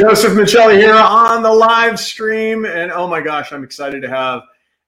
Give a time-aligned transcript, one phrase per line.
[0.00, 2.64] Joseph Michelli here on the live stream.
[2.64, 4.40] And oh my gosh, I'm excited to have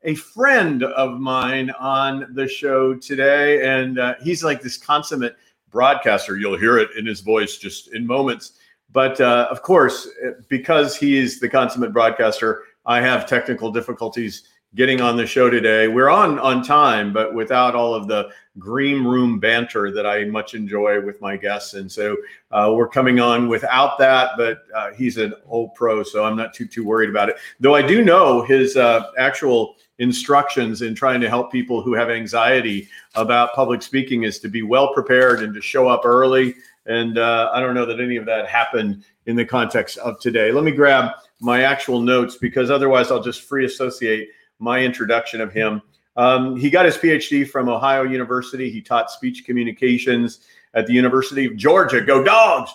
[0.05, 3.63] a friend of mine on the show today.
[3.63, 5.37] And uh, he's like this consummate
[5.71, 6.39] broadcaster.
[6.39, 8.53] You'll hear it in his voice just in moments.
[8.91, 10.09] But uh, of course,
[10.49, 14.45] because he's the consummate broadcaster, I have technical difficulties
[14.75, 15.89] getting on the show today.
[15.89, 20.55] We're on on time, but without all of the green room banter that I much
[20.55, 21.75] enjoy with my guests.
[21.75, 22.17] And so
[22.51, 26.55] uh, we're coming on without that, but uh, he's an old pro, so I'm not
[26.55, 27.37] too too worried about it.
[27.61, 32.11] Though I do know his uh, actual instructions in trying to help people who have
[32.11, 36.55] anxiety about public speaking is to be well prepared and to show up early.
[36.87, 40.51] And uh, I don't know that any of that happened in the context of today.
[40.51, 44.31] Let me grab my actual notes because otherwise I'll just free associate
[44.63, 45.83] my introduction of him.
[46.17, 48.71] Um, he got his PhD from Ohio University.
[48.71, 50.41] He taught speech communications
[50.75, 52.01] at the University of Georgia.
[52.01, 52.71] Go dogs!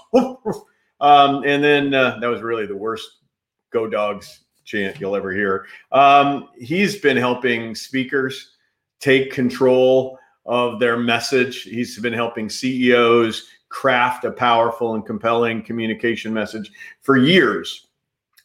[1.00, 3.08] Um, and then uh, that was really the worst
[3.72, 5.68] "Go Dogs" chant you'll ever hear.
[5.92, 8.56] Um, he's been helping speakers
[9.00, 11.64] take control of their message.
[11.64, 16.72] He's been helping CEOs craft a powerful and compelling communication message
[17.02, 17.88] for years.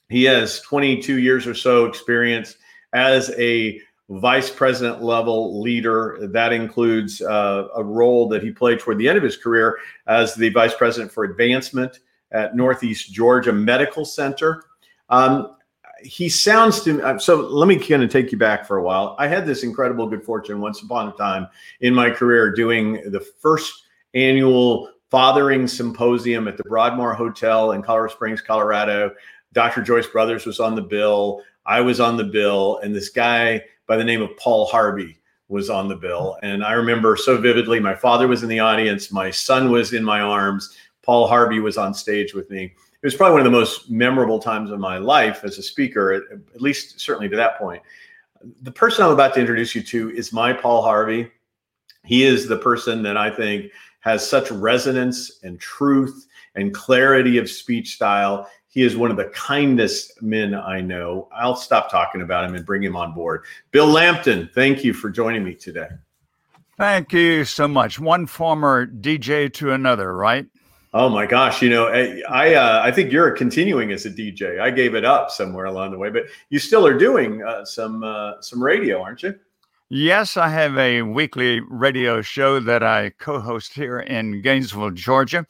[0.08, 2.56] He has 22 years or so experience
[2.92, 6.18] as a vice president level leader.
[6.20, 10.34] That includes uh, a role that he played toward the end of his career as
[10.34, 14.64] the vice president for advancement at Northeast Georgia Medical Center.
[15.08, 15.56] Um,
[16.02, 18.82] he sounds to me, uh, so let me kind of take you back for a
[18.82, 19.14] while.
[19.18, 21.46] I had this incredible good fortune once upon a time
[21.80, 28.12] in my career doing the first annual fathering symposium at the Broadmoor Hotel in Colorado
[28.14, 29.12] Springs, Colorado.
[29.52, 29.82] Dr.
[29.82, 31.42] Joyce Brothers was on the bill.
[31.66, 35.18] I was on the bill, and this guy by the name of Paul Harvey
[35.48, 36.38] was on the bill.
[36.42, 40.02] And I remember so vividly my father was in the audience, my son was in
[40.02, 42.64] my arms, Paul Harvey was on stage with me.
[42.64, 46.12] It was probably one of the most memorable times of my life as a speaker,
[46.12, 46.22] at,
[46.54, 47.82] at least certainly to that point.
[48.62, 51.30] The person I'm about to introduce you to is my Paul Harvey.
[52.04, 57.50] He is the person that I think has such resonance and truth and clarity of
[57.50, 58.48] speech style.
[58.72, 61.28] He is one of the kindest men I know.
[61.30, 63.44] I'll stop talking about him and bring him on board.
[63.70, 65.88] Bill Lampton, thank you for joining me today.
[66.78, 68.00] Thank you so much.
[68.00, 70.46] One former DJ to another, right?
[70.94, 71.60] Oh my gosh!
[71.60, 74.58] You know, I uh, I think you're continuing as a DJ.
[74.58, 78.02] I gave it up somewhere along the way, but you still are doing uh, some
[78.02, 79.38] uh, some radio, aren't you?
[79.90, 85.46] Yes, I have a weekly radio show that I co-host here in Gainesville, Georgia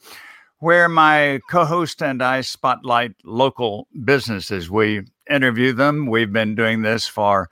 [0.63, 4.71] where my co host and I spotlight local businesses.
[4.71, 6.05] We interview them.
[6.05, 7.49] We've been doing this for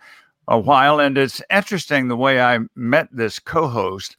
[0.47, 4.15] a while, and it's interesting the way I met this co host.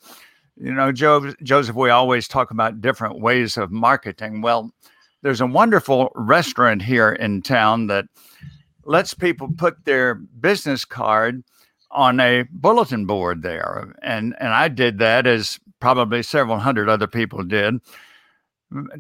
[0.59, 4.43] You know, Joe, Joseph, we always talk about different ways of marketing.
[4.43, 4.71] Well,
[5.23, 8.05] there's a wonderful restaurant here in town that
[8.85, 11.43] lets people put their business card
[11.93, 13.95] on a bulletin board there.
[14.03, 17.81] And, and I did that as probably several hundred other people did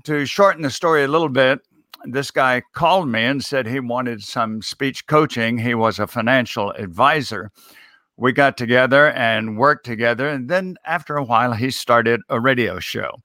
[0.04, 1.60] to shorten the story a little bit,
[2.04, 5.58] this guy called me and said he wanted some speech coaching.
[5.58, 7.50] He was a financial advisor.
[8.16, 10.28] We got together and worked together.
[10.28, 13.22] And then after a while, he started a radio show.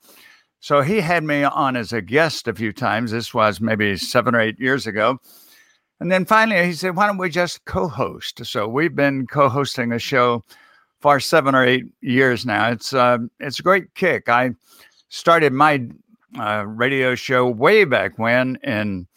[0.59, 3.11] So he had me on as a guest a few times.
[3.11, 5.19] This was maybe seven or eight years ago.
[5.99, 8.45] And then finally, he said, Why don't we just co host?
[8.45, 10.43] So we've been co hosting a show
[10.99, 12.69] for seven or eight years now.
[12.69, 14.29] It's, uh, it's a great kick.
[14.29, 14.51] I
[15.09, 15.87] started my
[16.39, 19.07] uh, radio show way back when in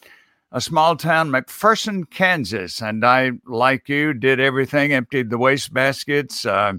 [0.52, 2.80] a small town, McPherson, Kansas.
[2.80, 6.44] And I, like you, did everything, emptied the waste baskets.
[6.44, 6.74] Uh,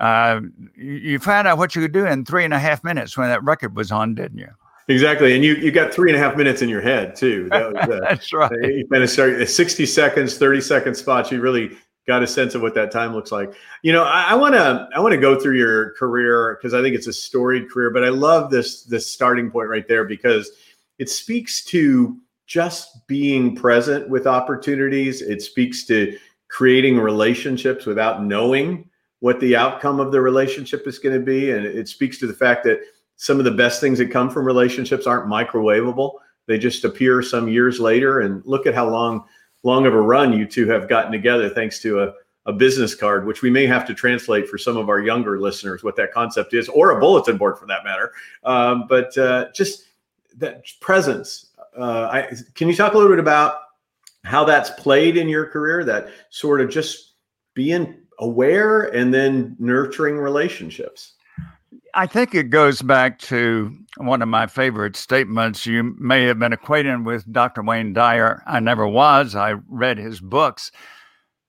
[0.00, 0.40] uh,
[0.76, 3.42] you found out what you could do in three and a half minutes when that
[3.42, 4.50] record was on, didn't you?
[4.88, 7.48] Exactly, and you you got three and a half minutes in your head too.
[7.50, 8.52] That was, uh, That's right.
[8.62, 11.32] You kind of start sixty seconds, thirty second spots.
[11.32, 13.52] You really got a sense of what that time looks like.
[13.82, 16.94] You know, I want to I want to go through your career because I think
[16.94, 20.50] it's a storied career, but I love this this starting point right there because
[20.98, 22.16] it speaks to
[22.46, 25.20] just being present with opportunities.
[25.20, 26.16] It speaks to
[26.48, 28.88] creating relationships without knowing
[29.20, 32.34] what the outcome of the relationship is going to be, and it speaks to the
[32.34, 32.80] fact that
[33.16, 36.12] some of the best things that come from relationships aren't microwavable.
[36.46, 39.24] They just appear some years later, and look at how long
[39.66, 42.14] long of a run you two have gotten together thanks to a,
[42.46, 45.82] a business card, which we may have to translate for some of our younger listeners
[45.82, 48.12] what that concept is, or a bulletin board for that matter.
[48.44, 49.88] Um, but uh, just
[50.36, 51.48] that presence.
[51.76, 53.58] Uh, I, can you talk a little bit about
[54.24, 55.84] how that's played in your career?
[55.84, 57.14] That sort of just
[57.54, 61.14] being aware and then nurturing relationships.
[61.98, 65.64] I think it goes back to one of my favorite statements.
[65.64, 67.62] You may have been acquainted with Dr.
[67.62, 68.42] Wayne Dyer.
[68.46, 69.34] I never was.
[69.34, 70.70] I read his books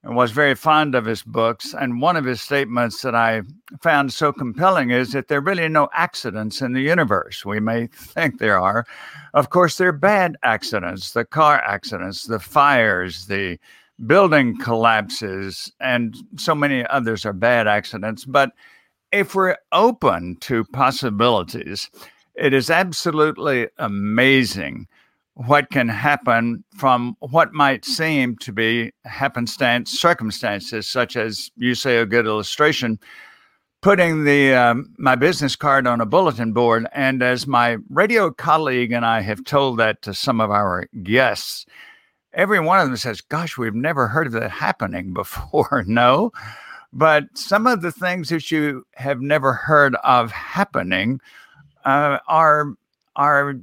[0.04, 1.76] and was very fond of his books.
[1.78, 3.42] And one of his statements that I
[3.82, 7.44] found so compelling is that there are really no accidents in the universe.
[7.44, 8.86] We may think there are.
[9.34, 13.60] Of course, there are bad accidents the car accidents, the fires, the
[14.06, 18.24] building collapses, and so many others are bad accidents.
[18.24, 18.52] But
[19.12, 21.90] if we're open to possibilities,
[22.36, 24.88] it is absolutely amazing
[25.38, 31.98] what can happen from what might seem to be happenstance circumstances, such as you say
[31.98, 33.00] a good illustration,
[33.84, 36.88] putting the um, my business card on a bulletin board.
[36.92, 41.68] And as my radio colleague and I have told that to some of our guests,
[42.34, 46.32] every one of them says, "Gosh, we've never heard of that happening before." no,
[46.94, 51.20] but some of the things that you have never heard of happening
[51.86, 52.74] uh, are
[53.16, 53.56] are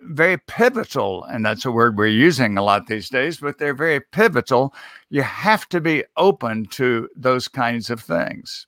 [0.00, 4.00] very pivotal, and that's a word we're using a lot these days, but they're very
[4.00, 4.74] pivotal.
[5.10, 8.66] You have to be open to those kinds of things.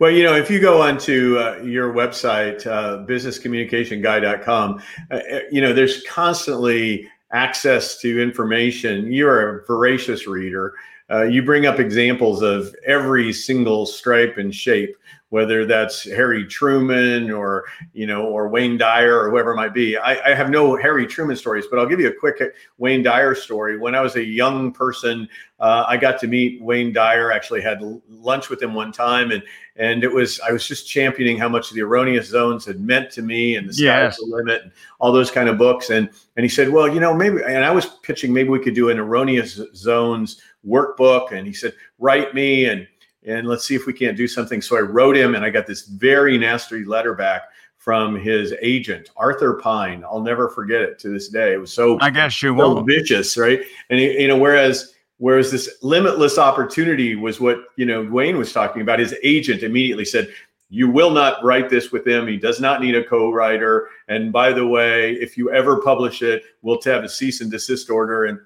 [0.00, 5.60] Well, you know, if you go onto uh, your website, uh, businesscommunicationguy.com, uh, uh, you
[5.60, 9.12] know, there's constantly access to information.
[9.12, 10.74] You're a voracious reader.
[11.10, 14.96] Uh, you bring up examples of every single stripe and shape
[15.34, 19.96] whether that's Harry Truman or you know or Wayne Dyer or whoever it might be.
[19.96, 22.40] I, I, have no Harry Truman stories, but I'll give you a quick
[22.78, 23.76] Wayne Dyer story.
[23.76, 25.28] When I was a young person,
[25.58, 27.32] uh, I got to meet Wayne Dyer.
[27.32, 29.42] Actually, had lunch with him one time, and
[29.74, 33.22] and it was I was just championing how much the erroneous zones had meant to
[33.22, 34.16] me and the sky's yes.
[34.18, 34.70] the limit and
[35.00, 35.90] all those kind of books.
[35.90, 37.42] And and he said, well, you know, maybe.
[37.42, 41.74] And I was pitching maybe we could do an erroneous zones workbook, and he said,
[41.98, 42.86] write me and
[43.26, 44.60] and let's see if we can't do something.
[44.60, 47.44] So I wrote him, and I got this very nasty letter back
[47.78, 50.04] from his agent, Arthur Pine.
[50.04, 51.52] I'll never forget it to this day.
[51.52, 52.86] It was so I guess you so won't.
[52.86, 53.62] vicious, right?
[53.90, 58.52] And he, you know, whereas whereas this limitless opportunity was what you know Wayne was
[58.52, 58.98] talking about.
[58.98, 60.28] His agent immediately said,
[60.70, 62.26] "You will not write this with him.
[62.26, 63.88] He does not need a co-writer.
[64.08, 67.90] And by the way, if you ever publish it, we'll have a cease and desist
[67.90, 68.38] order." And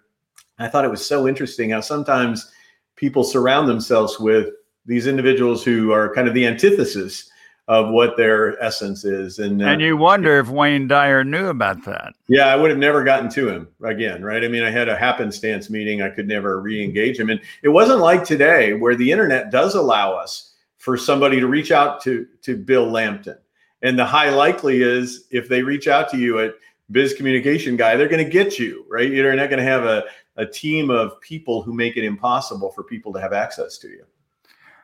[0.59, 2.51] I thought it was so interesting how sometimes
[2.97, 4.49] people surround themselves with
[4.87, 7.31] these individuals who are kind of the antithesis
[7.69, 9.39] of what their essence is.
[9.39, 12.15] And uh, and you wonder if Wayne Dyer knew about that.
[12.27, 14.43] Yeah, I would have never gotten to him again, right?
[14.43, 16.01] I mean, I had a happenstance meeting.
[16.01, 20.15] I could never re-engage him, and it wasn't like today where the internet does allow
[20.15, 23.37] us for somebody to reach out to to Bill Lampton.
[23.83, 26.55] And the high likely is if they reach out to you at
[26.91, 29.09] Biz Communication Guy, they're going to get you, right?
[29.09, 30.05] You're not going to have a,
[30.39, 34.05] a team of people who make it impossible for people to have access to you.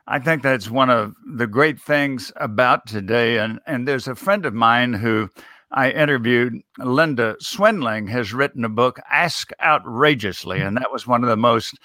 [0.07, 3.39] I think that's one of the great things about today.
[3.39, 5.29] And, and there's a friend of mine who
[5.71, 10.59] I interviewed, Linda Swindling, has written a book, Ask Outrageously.
[10.59, 11.79] And that was one of the most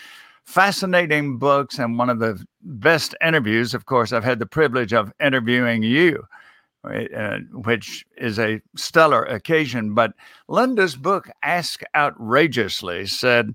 [0.44, 3.72] fascinating books and one of the best interviews.
[3.72, 6.26] Of course, I've had the privilege of interviewing you,
[6.84, 9.94] uh, which is a stellar occasion.
[9.94, 10.14] But
[10.48, 13.54] Linda's book, Ask Outrageously, said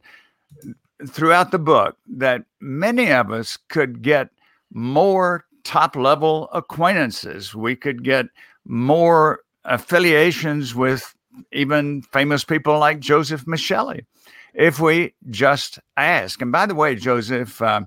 [1.08, 4.29] throughout the book that many of us could get
[4.74, 7.55] more top level acquaintances.
[7.55, 8.27] We could get
[8.65, 11.13] more affiliations with
[11.51, 14.05] even famous people like Joseph Michelli
[14.53, 16.41] if we just ask.
[16.41, 17.82] And by the way, Joseph, uh,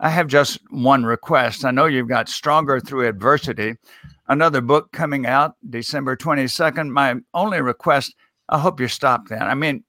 [0.00, 1.64] I have just one request.
[1.64, 3.76] I know you've got Stronger Through Adversity,
[4.28, 6.90] another book coming out December 22nd.
[6.90, 8.14] My only request,
[8.48, 9.42] I hope you stop then.
[9.42, 9.84] I mean,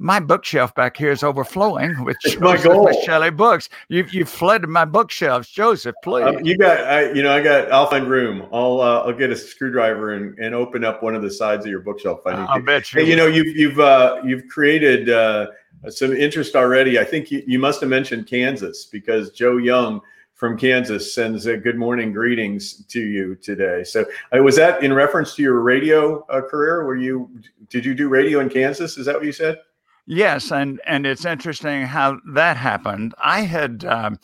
[0.00, 2.56] my bookshelf back here is overflowing with my.
[3.04, 3.68] Shelley books.
[3.88, 5.94] You've you've flooded my bookshelves, Joseph.
[6.02, 6.24] Please.
[6.24, 7.70] Um, you got, I, you know, I got.
[7.70, 8.48] I'll find room.
[8.50, 11.70] I'll uh, I'll get a screwdriver and, and open up one of the sides of
[11.70, 12.20] your bookshelf.
[12.24, 13.00] I I'll bet you.
[13.00, 15.48] Hey, you know, you've you've uh, you've created uh,
[15.90, 16.98] some interest already.
[16.98, 20.00] I think you, you must have mentioned Kansas because Joe Young
[20.40, 23.84] from Kansas sends a good morning greetings to you today.
[23.84, 26.86] So uh, was that in reference to your radio uh, career?
[26.86, 27.30] Were you
[27.68, 28.96] did you do radio in Kansas?
[28.96, 29.58] Is that what you said?
[30.06, 33.12] Yes, and and it's interesting how that happened.
[33.22, 34.18] I had um,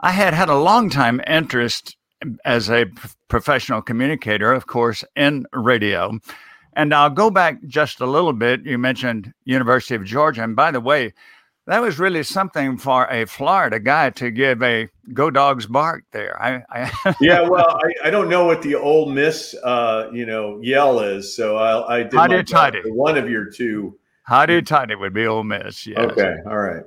[0.00, 1.98] I had had a long time interest
[2.46, 2.86] as a
[3.28, 6.18] professional communicator, of course, in radio.
[6.72, 8.64] And I'll go back just a little bit.
[8.64, 11.12] You mentioned University of Georgia, and by the way,
[11.66, 16.40] that was really something for a Florida guy to give a "Go Dogs" bark there.
[16.42, 20.60] I, I yeah, well, I, I, don't know what the Ole Miss, uh, you know,
[20.60, 25.14] yell is, so I, I did Howdy, one of your two How Hotty Toddy would
[25.14, 25.86] be Ole Miss.
[25.86, 25.98] Yes.
[25.98, 26.36] Okay.
[26.46, 26.82] All right.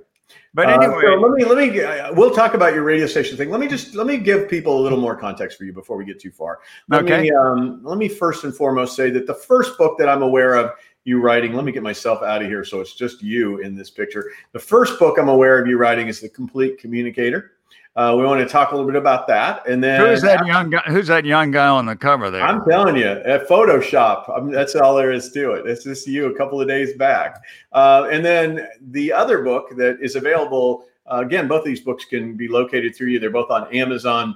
[0.53, 1.81] But anyway, uh, so let me let me.
[1.81, 3.49] Uh, we'll talk about your radio station thing.
[3.49, 6.05] Let me just let me give people a little more context for you before we
[6.05, 6.59] get too far.
[6.87, 7.23] Let okay.
[7.23, 10.55] Me, um, let me first and foremost say that the first book that I'm aware
[10.55, 10.71] of
[11.05, 11.53] you writing.
[11.53, 14.31] Let me get myself out of here so it's just you in this picture.
[14.51, 17.51] The first book I'm aware of you writing is The Complete Communicator.
[17.95, 20.69] Uh, we want to talk a little bit about that, and then who's that young
[20.69, 20.81] guy?
[20.87, 22.41] Who's that young guy on the cover there?
[22.41, 24.29] I'm telling you, at Photoshop.
[24.35, 25.65] I mean, that's all there is to it.
[25.65, 29.97] It's just you a couple of days back, uh, and then the other book that
[30.01, 30.87] is available.
[31.09, 33.19] Uh, again, both of these books can be located through you.
[33.19, 34.35] They're both on Amazon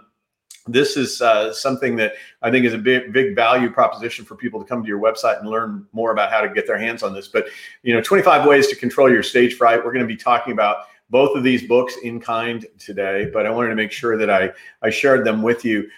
[0.71, 4.59] this is uh, something that I think is a big, big value proposition for people
[4.59, 7.13] to come to your website and learn more about how to get their hands on
[7.13, 7.27] this.
[7.27, 7.47] But
[7.83, 9.83] you know, 25 ways to control your stage fright.
[9.83, 13.49] We're going to be talking about both of these books in kind today, but I
[13.49, 15.89] wanted to make sure that I I shared them with you.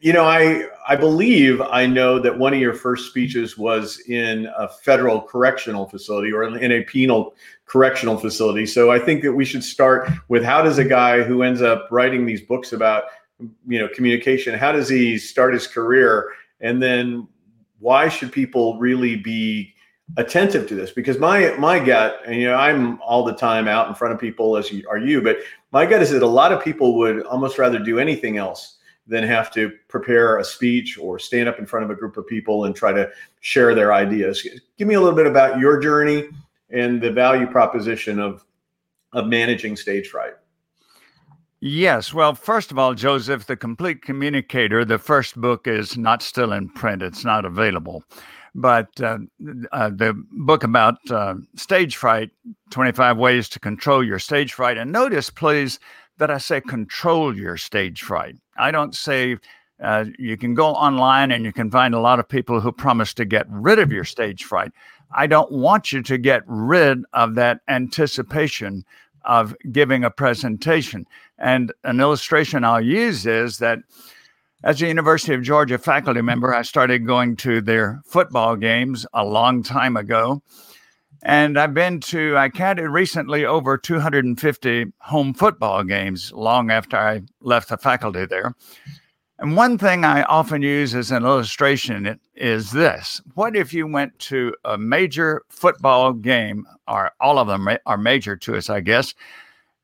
[0.00, 4.48] You know, I I believe I know that one of your first speeches was in
[4.56, 7.34] a federal correctional facility or in a penal
[7.68, 8.66] correctional facility.
[8.66, 11.88] So I think that we should start with how does a guy who ends up
[11.90, 13.04] writing these books about
[13.66, 14.58] you know communication.
[14.58, 16.32] How does he start his career?
[16.60, 17.28] And then
[17.78, 19.74] why should people really be
[20.16, 20.90] attentive to this?
[20.90, 24.20] Because my my gut and you know i'm all the time out in front of
[24.20, 25.38] people as you, are you but
[25.70, 29.24] my gut is that a lot of people would almost rather do anything else than
[29.24, 32.66] have to prepare a speech or stand up in front of a group of people
[32.66, 34.46] and try to share their ideas.
[34.76, 36.28] Give me a little bit about your journey
[36.70, 38.44] and the value proposition of
[39.14, 40.27] of managing stage fright
[41.60, 42.14] Yes.
[42.14, 46.68] Well, first of all, Joseph, The Complete Communicator, the first book is not still in
[46.68, 48.04] print, it's not available.
[48.54, 49.18] But uh,
[49.72, 52.30] uh, the book about uh, stage fright
[52.70, 54.78] 25 Ways to Control Your Stage Fright.
[54.78, 55.78] And notice, please,
[56.18, 58.36] that I say control your stage fright.
[58.56, 59.36] I don't say
[59.82, 63.14] uh, you can go online and you can find a lot of people who promise
[63.14, 64.72] to get rid of your stage fright.
[65.12, 68.84] I don't want you to get rid of that anticipation
[69.24, 71.06] of giving a presentation.
[71.38, 73.80] And an illustration I'll use is that
[74.64, 79.24] as a University of Georgia faculty member, I started going to their football games a
[79.24, 80.42] long time ago.
[81.22, 87.22] And I've been to, I counted recently over 250 home football games long after I
[87.40, 88.54] left the faculty there.
[89.40, 94.18] And one thing I often use as an illustration is this What if you went
[94.20, 99.14] to a major football game, or all of them are major to us, I guess?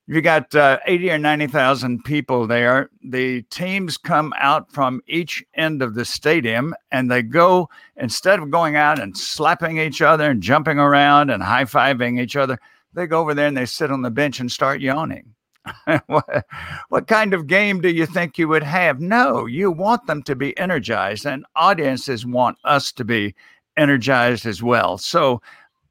[0.07, 2.91] You got uh, 80 or 90,000 people there.
[3.03, 8.51] The teams come out from each end of the stadium and they go, instead of
[8.51, 12.59] going out and slapping each other and jumping around and high fiving each other,
[12.93, 15.35] they go over there and they sit on the bench and start yawning.
[16.07, 16.47] what,
[16.91, 19.01] what kind of game do you think you would have?
[19.01, 23.35] No, you want them to be energized, and audiences want us to be
[23.77, 24.99] energized as well.
[24.99, 25.41] So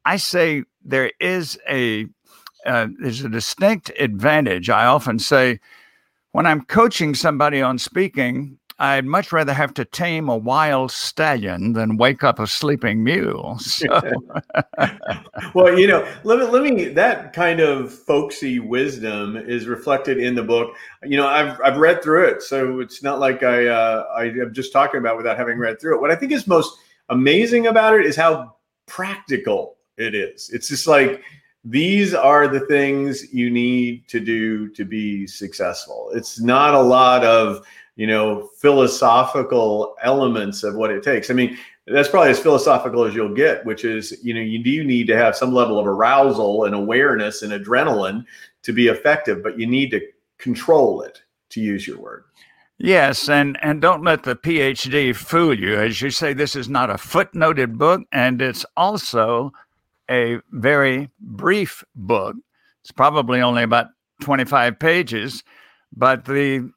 [0.04, 2.06] I say there is a
[2.66, 4.70] uh, there's a distinct advantage.
[4.70, 5.60] I often say
[6.32, 11.74] when I'm coaching somebody on speaking, I'd much rather have to tame a wild stallion
[11.74, 13.58] than wake up a sleeping mule.
[13.74, 14.00] So.
[15.54, 20.34] well, you know, let me, let me, that kind of folksy wisdom is reflected in
[20.34, 20.74] the book.
[21.02, 24.52] You know, I've, I've read through it, so it's not like I, uh, I am
[24.52, 26.00] just talking about without having read through it.
[26.00, 26.76] What I think is most
[27.08, 28.56] amazing about it is how
[28.86, 30.50] practical it is.
[30.50, 31.22] It's just like,
[31.64, 36.10] these are the things you need to do to be successful.
[36.14, 37.66] It's not a lot of,
[37.96, 41.30] you know, philosophical elements of what it takes.
[41.30, 41.56] I mean,
[41.86, 45.16] that's probably as philosophical as you'll get, which is, you know, you do need to
[45.16, 48.24] have some level of arousal and awareness and adrenaline
[48.62, 50.00] to be effective, but you need to
[50.38, 52.24] control it, to use your word.
[52.78, 55.76] Yes, and and don't let the PhD fool you.
[55.76, 59.52] As you say, this is not a footnoted book, and it's also
[60.10, 62.36] a very brief book.
[62.82, 63.88] It's probably only about
[64.22, 65.42] 25 pages,
[65.96, 66.70] but the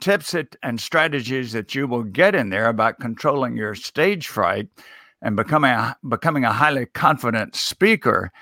[0.00, 4.68] tips and strategies that you will get in there about controlling your stage fright
[5.22, 8.32] and becoming a, becoming a highly confident speaker,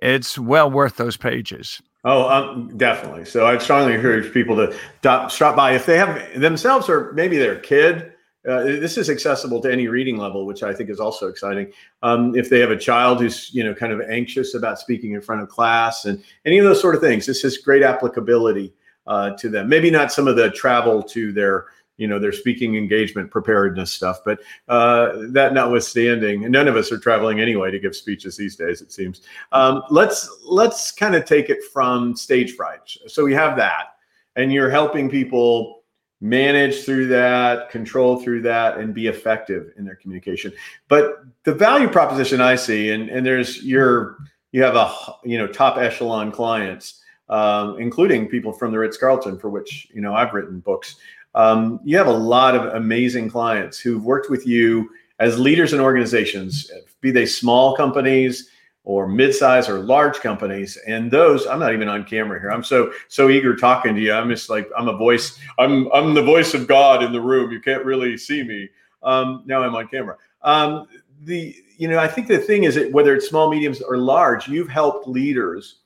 [0.00, 1.82] it's well worth those pages.
[2.04, 3.24] Oh, um, definitely.
[3.24, 7.58] So I strongly encourage people to stop by if they have themselves or maybe their
[7.58, 8.12] kid
[8.46, 11.72] uh, this is accessible to any reading level, which I think is also exciting.
[12.02, 15.20] Um, if they have a child who's you know kind of anxious about speaking in
[15.20, 18.72] front of class and any of those sort of things, this has great applicability
[19.06, 19.68] uh, to them.
[19.68, 24.20] Maybe not some of the travel to their you know their speaking engagement preparedness stuff,
[24.24, 28.80] but uh, that notwithstanding, none of us are traveling anyway to give speeches these days.
[28.80, 29.22] It seems.
[29.52, 32.80] Um, let's let's kind of take it from stage fright.
[33.06, 33.96] So we have that,
[34.36, 35.75] and you're helping people
[36.20, 40.52] manage through that, control through that, and be effective in their communication.
[40.88, 44.16] But the value proposition I see, and, and there's your
[44.52, 44.94] you have a
[45.24, 50.00] you know top echelon clients, um, including people from the Ritz Carlton, for which you
[50.00, 50.96] know I've written books.
[51.34, 55.80] Um, you have a lot of amazing clients who've worked with you as leaders in
[55.80, 56.70] organizations,
[57.00, 58.50] be they small companies
[58.86, 62.50] or mid-size or large companies and those i'm not even on camera here.
[62.50, 64.12] I'm so so eager talking to you.
[64.14, 67.52] I'm just like i'm a voice i'm i'm the voice of god in the room.
[67.52, 68.70] You can't really see me.
[69.02, 70.16] Um, now i'm on camera.
[70.42, 70.86] Um,
[71.24, 74.48] the you know i think the thing is that whether it's small mediums or large
[74.48, 75.80] you've helped leaders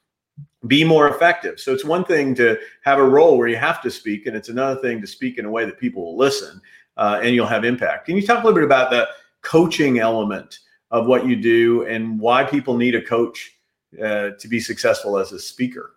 [0.66, 1.58] be more effective.
[1.58, 4.50] So it's one thing to have a role where you have to speak and it's
[4.50, 6.60] another thing to speak in a way that people will listen
[6.98, 8.04] uh, and you'll have impact.
[8.06, 9.08] Can you talk a little bit about the
[9.40, 10.58] coaching element
[10.90, 13.52] of what you do and why people need a coach
[14.02, 15.94] uh, to be successful as a speaker?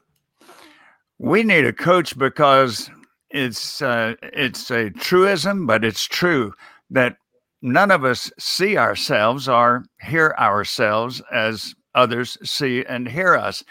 [1.20, 2.90] We need a coach because
[3.30, 6.54] it's uh, it's a truism, but it's true
[6.90, 7.18] that
[7.62, 13.64] none of us see ourselves or hear ourselves as others see and hear us.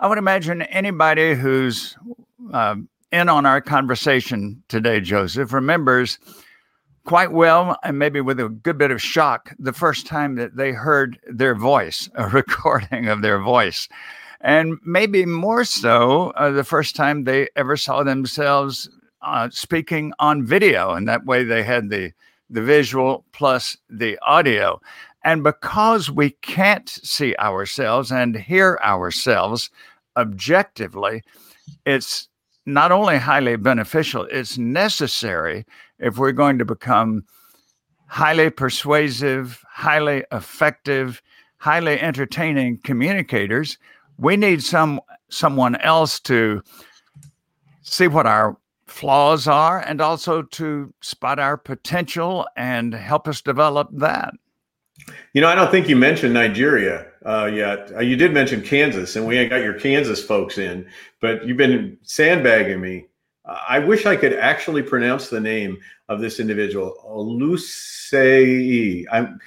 [0.00, 1.96] I would imagine anybody who's
[2.52, 2.76] uh,
[3.10, 6.18] in on our conversation today, Joseph, remembers
[7.08, 10.72] quite well and maybe with a good bit of shock the first time that they
[10.72, 13.88] heard their voice, a recording of their voice.
[14.42, 18.90] And maybe more so uh, the first time they ever saw themselves
[19.22, 20.92] uh, speaking on video.
[20.92, 22.12] And that way they had the,
[22.50, 24.78] the visual plus the audio.
[25.24, 29.70] And because we can't see ourselves and hear ourselves
[30.14, 31.22] objectively,
[31.86, 32.28] it's
[32.68, 35.64] not only highly beneficial, it's necessary
[35.98, 37.24] if we're going to become
[38.06, 41.22] highly persuasive, highly effective,
[41.56, 43.78] highly entertaining communicators,
[44.18, 46.62] we need some someone else to
[47.82, 48.56] see what our
[48.86, 54.32] flaws are and also to spot our potential and help us develop that.
[55.32, 57.92] You know, I don't think you mentioned Nigeria uh, yet.
[57.94, 60.86] Uh, you did mention Kansas, and we ain't got your Kansas folks in,
[61.20, 63.06] but you've been sandbagging me
[63.48, 69.06] I wish I could actually pronounce the name of this individual, Olusei.
[69.10, 69.40] I'm,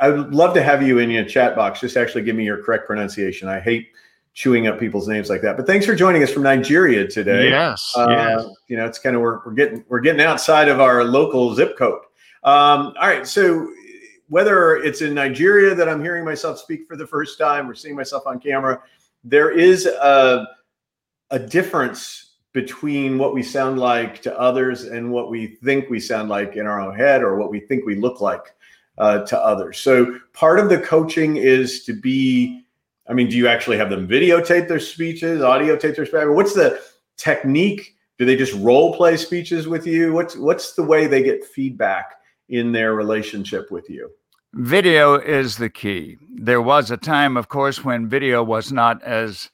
[0.00, 1.80] I, would love to have you in your chat box.
[1.80, 3.48] Just actually give me your correct pronunciation.
[3.48, 3.88] I hate
[4.34, 5.56] chewing up people's names like that.
[5.56, 7.50] But thanks for joining us from Nigeria today.
[7.50, 8.46] Yes, uh, yes.
[8.68, 11.78] You know, it's kind of we're, we're getting we're getting outside of our local zip
[11.78, 12.00] code.
[12.42, 13.68] Um, all right, so
[14.28, 17.96] whether it's in Nigeria that I'm hearing myself speak for the first time or seeing
[17.96, 18.80] myself on camera,
[19.24, 20.46] there is a
[21.30, 26.28] a difference between what we sound like to others and what we think we sound
[26.28, 28.54] like in our own head or what we think we look like
[28.96, 29.78] uh, to others.
[29.78, 32.64] So part of the coaching is to be,
[33.08, 36.28] I mean, do you actually have them videotape their speeches, audio tape their speeches?
[36.30, 36.80] What's the
[37.16, 37.94] technique?
[38.18, 40.12] Do they just role play speeches with you?
[40.12, 42.14] What's what's the way they get feedback
[42.48, 44.10] in their relationship with you?
[44.54, 46.16] Video is the key.
[46.30, 49.50] There was a time, of course, when video was not as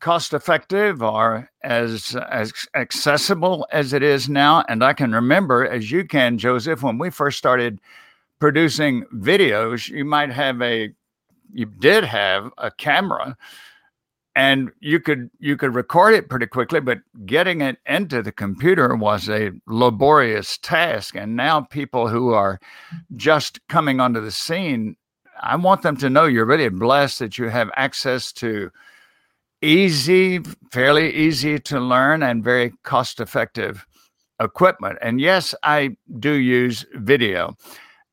[0.00, 4.64] cost effective or as, as accessible as it is now.
[4.68, 7.78] And I can remember, as you can, Joseph, when we first started
[8.38, 10.94] producing videos, you might have a,
[11.52, 13.36] you did have a camera
[14.38, 18.94] and you could you could record it pretty quickly but getting it into the computer
[18.94, 22.58] was a laborious task and now people who are
[23.16, 24.96] just coming onto the scene
[25.42, 28.70] i want them to know you're really blessed that you have access to
[29.62, 33.86] easy, fairly easy to learn, and very cost effective
[34.40, 34.98] equipment.
[35.02, 37.56] And yes, I do use video.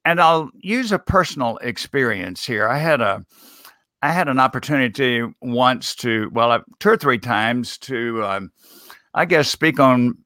[0.03, 2.67] And I'll use a personal experience here.
[2.67, 3.25] I had a
[4.01, 8.51] I had an opportunity once to, well, two or three times to, um,
[9.13, 10.17] I guess, speak on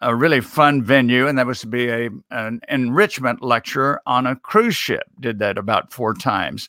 [0.00, 4.36] a really fun venue, and that was to be a an enrichment lecture on a
[4.36, 5.04] cruise ship.
[5.20, 6.68] Did that about four times.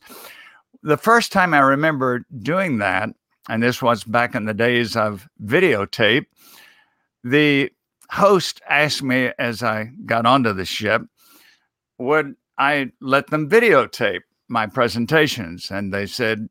[0.84, 3.10] The first time I remember doing that,
[3.50, 6.28] and this was back in the days of videotape,
[7.24, 7.72] the
[8.12, 11.02] host asked me as I got onto the ship,
[11.98, 15.72] would I let them videotape my presentations?
[15.72, 16.50] And they said,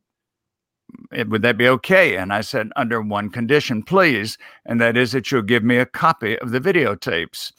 [1.12, 2.16] would that be okay?
[2.16, 5.87] And I said, under one condition, please, and that is that you'll give me a
[5.87, 7.52] copy of the videotapes.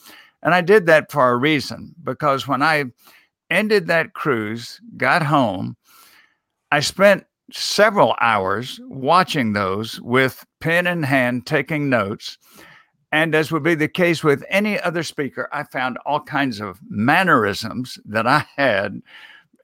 [0.44, 2.86] And I did that for a reason, because when I
[3.50, 5.76] ended that cruise, got home,
[6.72, 12.38] I spent several hours watching those with pen in hand, taking notes.
[13.12, 16.80] And as would be the case with any other speaker, I found all kinds of
[16.90, 19.02] mannerisms that I had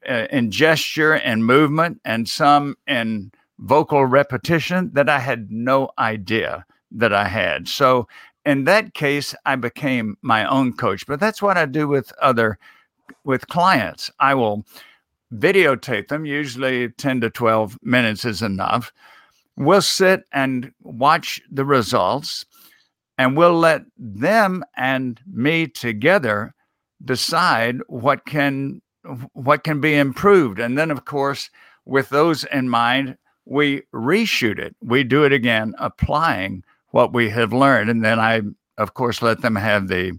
[0.10, 6.66] uh, in gesture and movement, and some in vocal repetition that I had no idea
[6.92, 7.68] that I had.
[7.68, 8.08] So,
[8.46, 11.06] in that case, I became my own coach.
[11.06, 12.58] But that's what I do with other
[13.24, 14.10] with clients.
[14.20, 14.66] I will
[15.34, 16.26] videotape them.
[16.26, 18.92] Usually 10 to 12 minutes is enough.
[19.58, 22.46] We'll sit and watch the results
[23.18, 26.54] and we'll let them and me together
[27.04, 28.82] decide what can
[29.34, 30.60] what can be improved.
[30.60, 31.50] And then of course
[31.86, 34.76] with those in mind we reshoot it.
[34.82, 37.90] We do it again applying what we have learned.
[37.90, 38.42] And then i
[38.78, 40.14] of course let them have the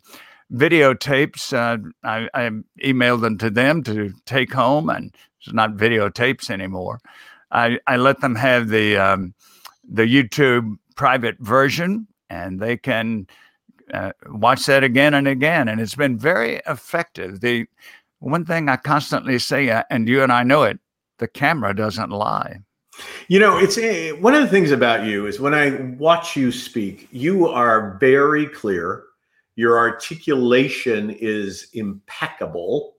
[0.53, 1.53] videotapes.
[1.53, 2.51] Uh, I, I
[2.85, 7.01] emailed them to them to take home and it's not videotapes anymore.
[7.51, 9.35] I, I let them have the um,
[9.89, 13.27] the youtube private version and they can
[13.93, 15.69] uh, watch that again and again.
[15.69, 17.41] And it's been very effective.
[17.41, 17.67] The
[18.23, 20.79] one thing I constantly say, uh, and you and I know it,
[21.19, 22.61] the camera doesn't lie.
[23.29, 26.37] You know, it's a, eh, one of the things about you is when I watch
[26.37, 29.05] you speak, you are very clear.
[29.57, 32.95] Your articulation is impeccable.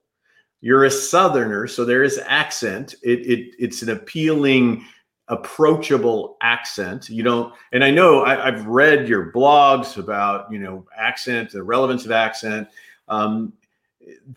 [0.62, 2.96] You're a Southerner, so there is accent.
[3.02, 4.86] It, it it's an appealing
[5.30, 7.10] approachable accent.
[7.10, 11.64] You don't, and I know I, have read your blogs about you know accent, the
[11.64, 12.68] relevance of accent.
[13.08, 13.54] Um,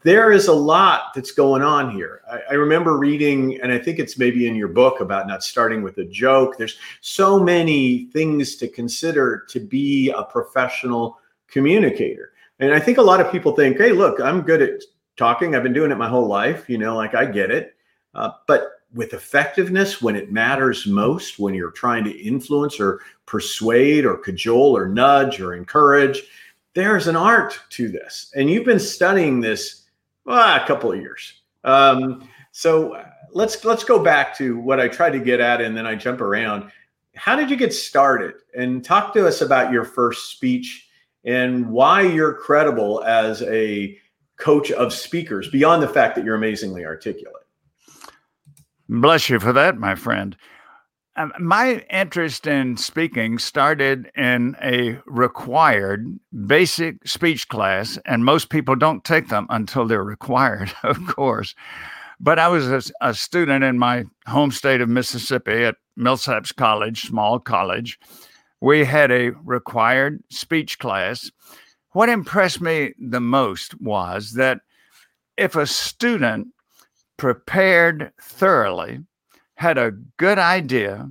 [0.03, 2.23] there is a lot that's going on here.
[2.31, 5.83] I, I, remember reading, and I think it's maybe in your book about not starting
[5.83, 6.57] with a joke.
[6.57, 12.33] There's so many things to consider to be a professional communicator.
[12.59, 14.83] And I think a lot of people think, hey, look, I'm good at
[15.17, 15.55] talking.
[15.55, 16.69] I've been doing it my whole life.
[16.69, 17.75] You know, like I get it.
[18.15, 24.07] Uh, but with effectiveness when it matters most, when you're trying to influence or persuade
[24.07, 26.23] or cajole or nudge or encourage,
[26.77, 28.31] there's an art to this.
[28.37, 29.87] And you've been studying this
[30.27, 31.41] well, a couple of years.
[31.65, 35.87] Um, so let's let's go back to what I tried to get at, and then
[35.87, 36.71] I jump around.
[37.15, 38.35] How did you get started?
[38.55, 40.87] And talk to us about your first speech
[41.25, 43.99] and why you're credible as a
[44.37, 47.45] coach of speakers beyond the fact that you're amazingly articulate.
[48.91, 50.37] Bless you for that, my friend.
[51.19, 58.77] Um, my interest in speaking started in a required basic speech class, and most people
[58.77, 61.55] don't take them until they're required, of course.
[62.21, 67.07] But I was a, a student in my home state of Mississippi at Millsaps College,
[67.07, 67.99] small college.
[68.61, 71.31] We had a required speech class.
[71.93, 74.61] What impressed me the most was that
[75.39, 76.49] if a student
[77.17, 79.01] prepared thoroughly,
[79.57, 81.11] had a good idea,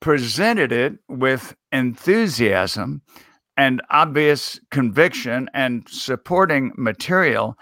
[0.00, 3.02] presented it with enthusiasm
[3.56, 7.58] and obvious conviction and supporting material,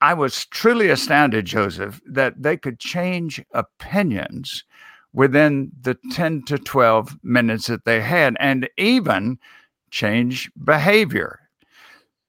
[0.00, 4.64] I was truly astounded, Joseph, that they could change opinions
[5.12, 9.38] within the 10 to 12 minutes that they had and even
[9.90, 11.40] change behavior.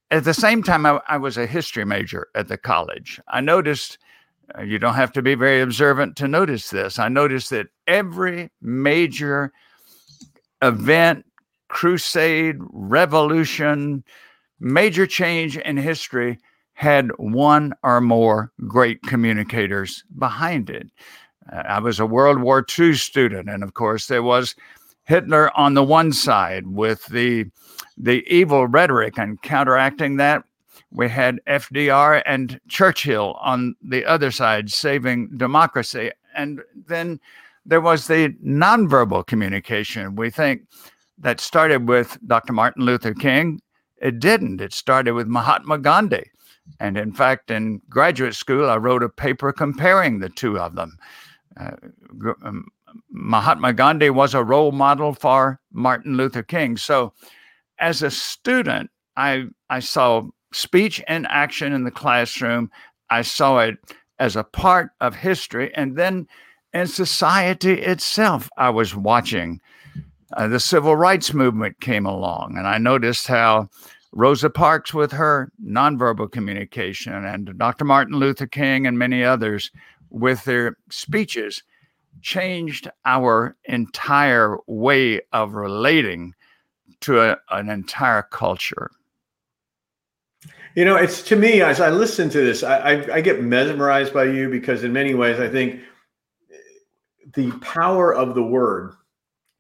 [0.10, 3.20] At the same time, I, I was a history major at the college.
[3.28, 3.98] I noticed
[4.64, 7.00] you don't have to be very observant to notice this.
[7.00, 9.52] I noticed that every major
[10.62, 11.26] event,
[11.68, 14.04] crusade, revolution,
[14.60, 16.40] major change in history
[16.74, 20.88] had one or more great communicators behind it.
[21.52, 24.56] Uh, I was a World War II student, and of course, there was
[25.06, 27.46] Hitler on the one side with the
[28.00, 30.44] the evil rhetoric, and counteracting that
[30.92, 36.12] we had FDR and Churchill on the other side saving democracy.
[36.36, 37.20] And then
[37.66, 40.16] there was the nonverbal communication.
[40.16, 40.62] We think
[41.18, 42.54] that started with Dr.
[42.54, 43.62] Martin Luther King.
[44.02, 44.62] It didn't.
[44.62, 46.30] It started with Mahatma Gandhi.
[46.80, 50.98] And in fact, in graduate school, I wrote a paper comparing the two of them.
[51.60, 51.72] Uh,
[52.44, 52.66] um,
[53.10, 56.78] Mahatma Gandhi was a role model for Martin Luther King.
[56.78, 57.14] So,
[57.80, 62.72] as a student, I I saw speech and action in the classroom.
[63.10, 63.78] I saw it
[64.20, 65.72] as a part of history.
[65.76, 66.28] And then
[66.74, 69.62] in society itself, I was watching.
[70.36, 73.70] Uh, the civil rights movement came along, and I noticed how
[74.12, 77.86] Rosa Parks, with her nonverbal communication, and Dr.
[77.86, 79.72] Martin Luther King, and many others
[80.10, 81.64] with their speeches,
[82.22, 86.34] changed our entire way of relating
[87.02, 88.92] to a, an entire culture.
[90.78, 94.14] You know, it's to me as I listen to this, I, I, I get mesmerized
[94.14, 95.82] by you because in many ways I think
[96.54, 96.58] eh,
[97.34, 98.94] the power of the word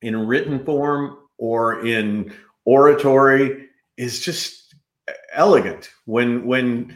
[0.04, 2.32] in written form or in
[2.66, 3.66] oratory
[3.98, 4.76] is just
[5.08, 5.90] eh, elegant.
[6.06, 6.96] When when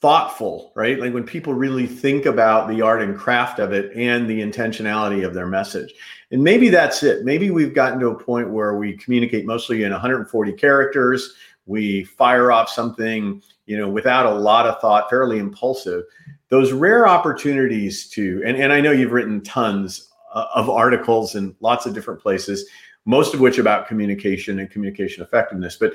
[0.00, 1.00] thoughtful right?
[1.00, 5.26] Like when people really think about the art and craft of it and the intentionality
[5.26, 5.92] of their message.
[6.30, 7.24] And maybe that's it.
[7.24, 11.34] Maybe we've gotten to a point where we communicate mostly in 140 characters
[11.68, 16.02] we fire off something you know without a lot of thought fairly impulsive
[16.48, 21.54] those rare opportunities to, and, and I know you've written tons uh, of articles in
[21.60, 22.68] lots of different places,
[23.04, 25.76] most of which about communication and communication effectiveness.
[25.76, 25.92] But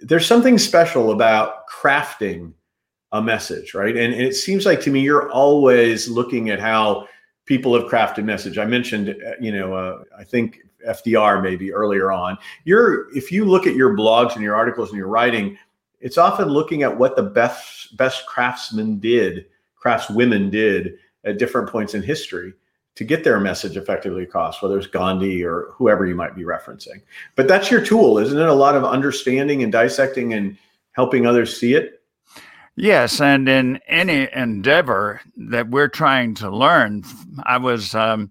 [0.00, 2.52] there's something special about crafting
[3.12, 3.96] a message, right?
[3.96, 7.06] And, and it seems like to me you're always looking at how
[7.46, 8.58] people have crafted message.
[8.58, 12.38] I mentioned, uh, you know, uh, I think FDR maybe earlier on.
[12.64, 15.58] You're if you look at your blogs and your articles and your writing,
[16.00, 19.46] it's often looking at what the best best craftsmen did,
[19.82, 22.52] craftswomen did at different points in history
[22.96, 27.02] to get their message effectively across, whether it's Gandhi or whoever you might be referencing.
[27.34, 28.46] But that's your tool, isn't it?
[28.46, 30.56] A lot of understanding and dissecting and
[30.92, 32.02] helping others see it.
[32.76, 37.04] Yes, and in any endeavor that we're trying to learn,
[37.44, 38.30] I was um,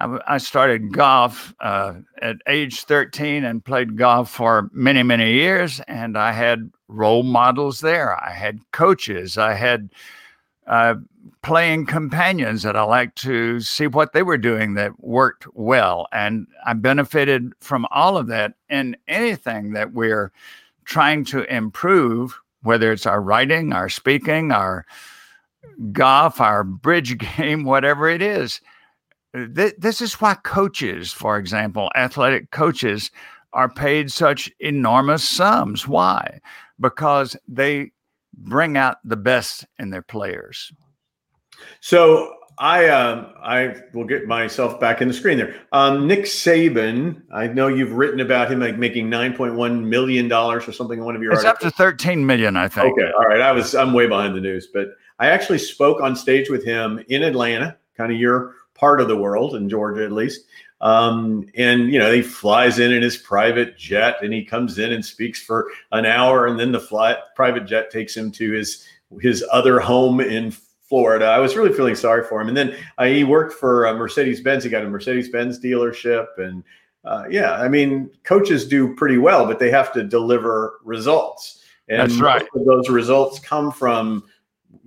[0.00, 6.18] I, started golf uh, at age 13 and played golf for many many years, and
[6.18, 8.22] I had role models there.
[8.22, 9.38] I had coaches.
[9.38, 9.90] I had
[10.66, 10.96] uh,
[11.42, 16.46] playing companions that I liked to see what they were doing that worked well, and
[16.66, 18.54] I benefited from all of that.
[18.68, 20.30] In anything that we're
[20.84, 24.84] trying to improve whether it's our writing, our speaking, our
[25.92, 28.60] golf, our bridge game, whatever it is.
[29.36, 33.10] This is why coaches, for example, athletic coaches,
[33.52, 35.86] are paid such enormous sums.
[35.86, 36.40] Why?
[36.80, 37.92] Because they
[38.34, 40.72] bring out the best in their players.
[41.80, 45.54] So I um, I will get myself back in the screen there.
[45.72, 50.28] Um, Nick Saban, I know you've written about him like making nine point one million
[50.28, 51.32] dollars or something in one of your.
[51.32, 51.66] It's articles.
[51.66, 52.92] up to thirteen million, I think.
[52.92, 53.42] Okay, all right.
[53.42, 57.02] I was I'm way behind the news, but I actually spoke on stage with him
[57.08, 60.46] in Atlanta, kind of your part of the world in Georgia at least.
[60.80, 64.92] Um, and you know he flies in in his private jet, and he comes in
[64.92, 68.86] and speaks for an hour, and then the flight private jet takes him to his
[69.20, 70.52] his other home in
[70.88, 71.26] Florida.
[71.26, 72.48] I was really feeling sorry for him.
[72.48, 74.64] And then uh, he worked for uh, Mercedes Benz.
[74.64, 76.26] He got a Mercedes Benz dealership.
[76.38, 76.62] And
[77.04, 81.64] uh, yeah, I mean, coaches do pretty well, but they have to deliver results.
[81.88, 82.46] And That's right.
[82.54, 84.24] those results come from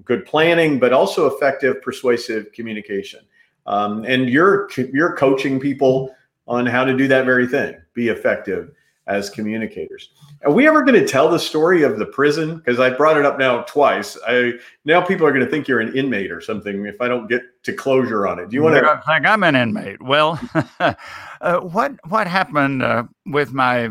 [0.04, 3.22] good planning, but also effective persuasive communication.
[3.70, 6.14] Um, and you're you're coaching people
[6.48, 8.72] on how to do that very thing, be effective
[9.06, 10.10] as communicators.
[10.44, 12.58] Are we ever going to tell the story of the prison?
[12.58, 14.18] Because I brought it up now twice.
[14.28, 14.54] I
[14.86, 17.42] now people are going to think you're an inmate or something if I don't get
[17.64, 18.50] to closure on it.
[18.50, 20.02] Do you want to think I'm an inmate?
[20.02, 20.40] Well,
[20.80, 23.90] uh, what what happened uh, with my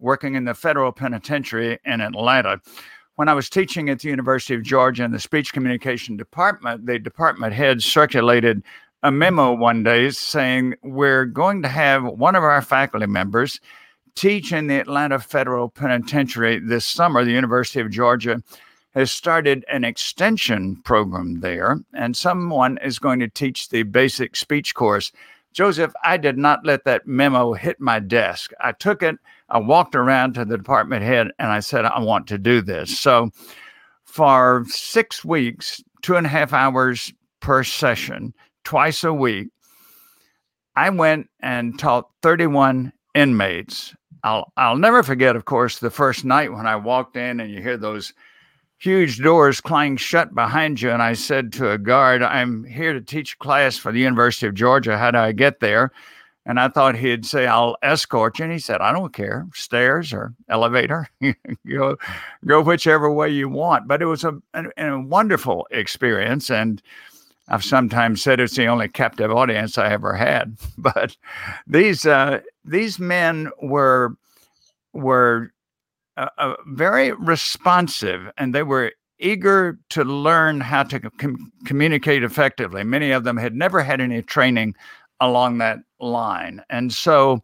[0.00, 2.60] working in the federal penitentiary in Atlanta?
[3.14, 6.98] When I was teaching at the University of Georgia in the speech communication department, the
[6.98, 8.62] department head circulated
[9.02, 13.60] a memo one day saying we're going to have one of our faculty members
[14.14, 17.24] teach in the Atlanta Federal Penitentiary this summer.
[17.24, 18.42] The University of Georgia
[18.92, 24.74] has started an extension program there, and someone is going to teach the basic speech
[24.74, 25.12] course.
[25.52, 28.52] Joseph, I did not let that memo hit my desk.
[28.60, 29.16] I took it,
[29.48, 32.98] I walked around to the department head, and I said, I want to do this.
[32.98, 33.30] So,
[34.04, 38.34] for six weeks, two and a half hours per session,
[38.70, 39.48] twice a week,
[40.76, 46.52] I went and taught 31 inmates I'll I'll never forget, of course, the first night
[46.52, 48.12] when I walked in and you hear those
[48.78, 50.90] huge doors clang shut behind you.
[50.90, 54.54] And I said to a guard, I'm here to teach class for the University of
[54.54, 54.98] Georgia.
[54.98, 55.90] How do I get there?
[56.46, 58.44] And I thought he'd say, I'll escort you.
[58.44, 61.08] And he said, I don't care, stairs or elevator,
[61.68, 61.96] go,
[62.46, 63.86] go whichever way you want.
[63.86, 66.50] But it was a, a, a wonderful experience.
[66.50, 66.82] And
[67.50, 70.56] I've sometimes said it's the only captive audience I ever had.
[70.78, 71.16] But
[71.66, 74.14] these uh, these men were
[74.92, 75.52] were
[76.16, 82.82] uh, uh, very responsive, and they were eager to learn how to com- communicate effectively.
[82.82, 84.74] Many of them had never had any training
[85.20, 87.42] along that line, and so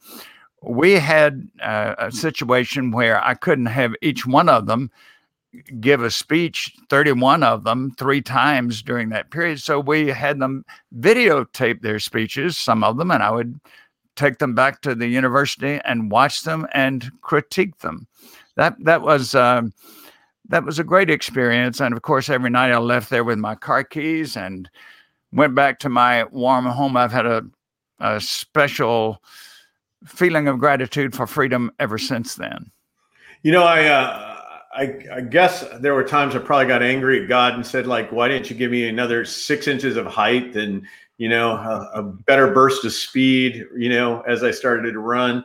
[0.62, 4.90] we had uh, a situation where I couldn't have each one of them
[5.80, 9.60] give a speech, 31 of them, three times during that period.
[9.60, 10.64] So we had them
[10.98, 13.60] videotape their speeches, some of them, and I would
[14.16, 18.06] take them back to the university and watch them and critique them.
[18.56, 19.72] That that was um,
[20.48, 21.80] that was a great experience.
[21.80, 24.68] And of course, every night I left there with my car keys and
[25.32, 26.96] went back to my warm home.
[26.96, 27.42] I've had a,
[28.00, 29.22] a special
[30.04, 32.70] feeling of gratitude for freedom ever since then.
[33.42, 34.35] You know, I uh,
[34.76, 38.12] I, I, guess there were times I probably got angry at God and said, like,
[38.12, 40.86] why didn't you give me another six inches of height and,
[41.16, 45.44] you know, a, a, better burst of speed, you know, as I started to run.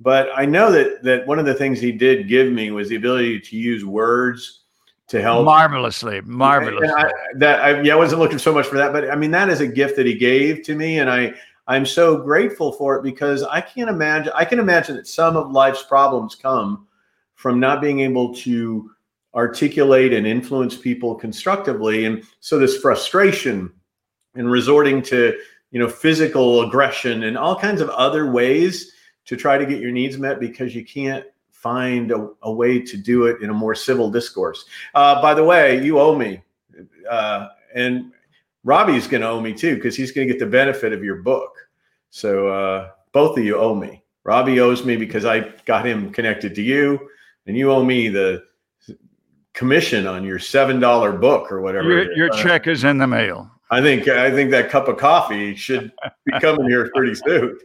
[0.00, 2.96] But I know that that one of the things he did give me was the
[2.96, 4.60] ability to use words
[5.08, 6.88] to help marvelously, marvelously.
[6.88, 9.50] I, that I, yeah, I wasn't looking so much for that, but I mean that
[9.50, 11.34] is a gift that he gave to me, and I
[11.66, 14.32] I'm so grateful for it because I can't imagine.
[14.34, 16.86] I can imagine that some of life's problems come
[17.40, 18.90] from not being able to
[19.34, 23.72] articulate and influence people constructively, and so this frustration
[24.34, 25.34] and resorting to
[25.70, 28.92] you know physical aggression and all kinds of other ways
[29.24, 32.98] to try to get your needs met because you can't find a, a, way to
[32.98, 34.66] do it in a more civil discourse.
[34.94, 36.42] Uh, by the way, you owe me,
[37.08, 38.12] uh, and
[38.64, 41.16] Robbie's going to owe me too because he's going to get the benefit of your
[41.22, 41.56] book.
[42.10, 44.04] So uh, both of you owe me.
[44.24, 47.08] Robbie owes me because I got him connected to you,
[47.50, 48.44] and you owe me the
[49.54, 51.88] commission on your seven dollar book or whatever.
[51.88, 53.50] Your, your check is in the mail.
[53.72, 55.90] I think I think that cup of coffee should
[56.26, 57.58] be coming here pretty soon.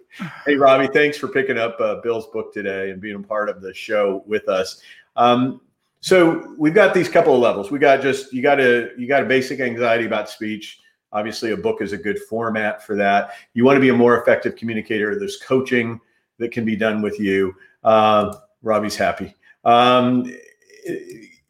[0.44, 3.62] Hey, Robbie, thanks for picking up uh, Bill's book today and being a part of
[3.62, 4.82] the show with us.
[5.16, 5.62] Um,
[6.00, 7.70] so we've got these couple of levels.
[7.70, 10.80] We got just you got a you got a basic anxiety about speech.
[11.12, 13.34] Obviously, a book is a good format for that.
[13.54, 15.20] You want to be a more effective communicator.
[15.20, 16.02] There's coaching
[16.40, 17.54] that can be done with you.
[17.84, 19.36] Uh, Robbie's happy.
[19.66, 20.32] Um,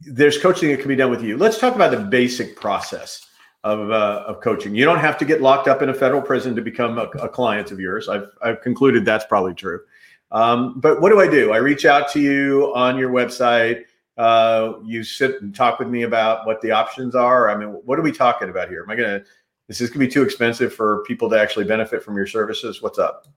[0.02, 1.38] there's coaching that can be done with you.
[1.38, 3.26] Let's talk about the basic process
[3.64, 4.76] of, uh, of coaching.
[4.76, 7.28] You don't have to get locked up in a federal prison to become a, a
[7.28, 8.08] client of yours.
[8.08, 9.82] I've, I've concluded that's probably true.
[10.32, 11.52] Um, but what do I do?
[11.52, 13.84] I reach out to you on your website.
[14.18, 17.50] Uh, you sit and talk with me about what the options are.
[17.50, 18.84] I mean, what are we talking about here?
[18.84, 19.26] Am I going to,
[19.68, 22.28] this is this going to be too expensive for people to actually benefit from your
[22.28, 22.82] services?
[22.82, 23.28] What's up?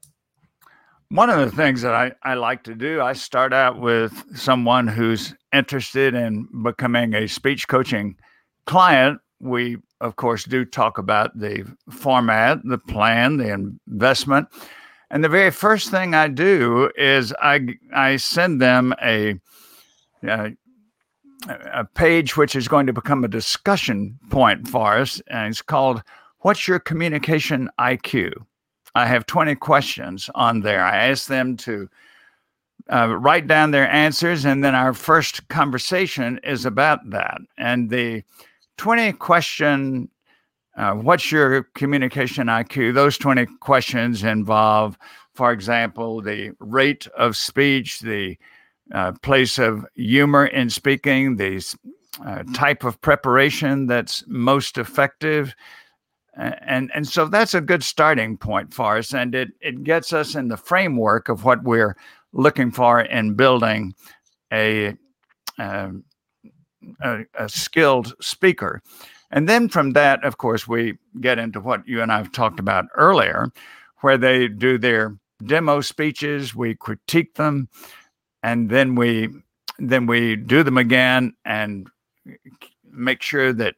[1.10, 4.86] One of the things that I, I like to do, I start out with someone
[4.86, 8.16] who's interested in becoming a speech coaching
[8.66, 9.20] client.
[9.40, 14.48] We of course, do talk about the format, the plan, the investment.
[15.10, 17.60] And the very first thing I do is I,
[17.94, 19.40] I send them a,
[20.22, 20.52] a,
[21.72, 25.20] a page which is going to become a discussion point for us.
[25.28, 26.02] And it's called
[26.40, 28.32] What's Your Communication IQ?
[28.98, 30.84] I have 20 questions on there.
[30.84, 31.88] I ask them to
[32.92, 37.40] uh, write down their answers, and then our first conversation is about that.
[37.56, 38.24] And the
[38.76, 40.10] 20 question
[40.78, 42.94] uh, what's your communication IQ?
[42.94, 44.96] Those 20 questions involve,
[45.34, 48.38] for example, the rate of speech, the
[48.94, 51.64] uh, place of humor in speaking, the
[52.24, 55.52] uh, type of preparation that's most effective.
[56.38, 59.12] And, and so that's a good starting point for us.
[59.12, 61.96] And it, it gets us in the framework of what we're
[62.32, 63.94] looking for in building
[64.52, 64.94] a,
[65.58, 66.04] um,
[67.02, 68.80] a, a skilled speaker.
[69.30, 72.60] And then from that, of course, we get into what you and I have talked
[72.60, 73.52] about earlier,
[74.00, 77.68] where they do their demo speeches, we critique them,
[78.42, 79.28] and then we
[79.78, 81.88] then we do them again and
[82.90, 83.76] make sure that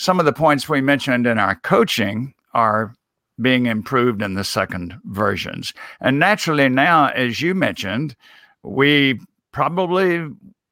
[0.00, 2.94] some of the points we mentioned in our coaching are
[3.38, 5.74] being improved in the second versions.
[6.00, 8.16] And naturally now, as you mentioned,
[8.62, 9.20] we
[9.52, 10.26] probably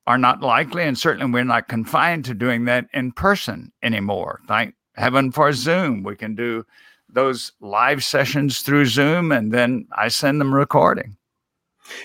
[0.07, 4.41] are not likely, and certainly we're not confined to doing that in person anymore.
[4.49, 6.05] Thank heaven for Zoom.
[6.05, 6.65] We can do
[7.11, 11.19] those live sessions through Zoom, and then I send them recording.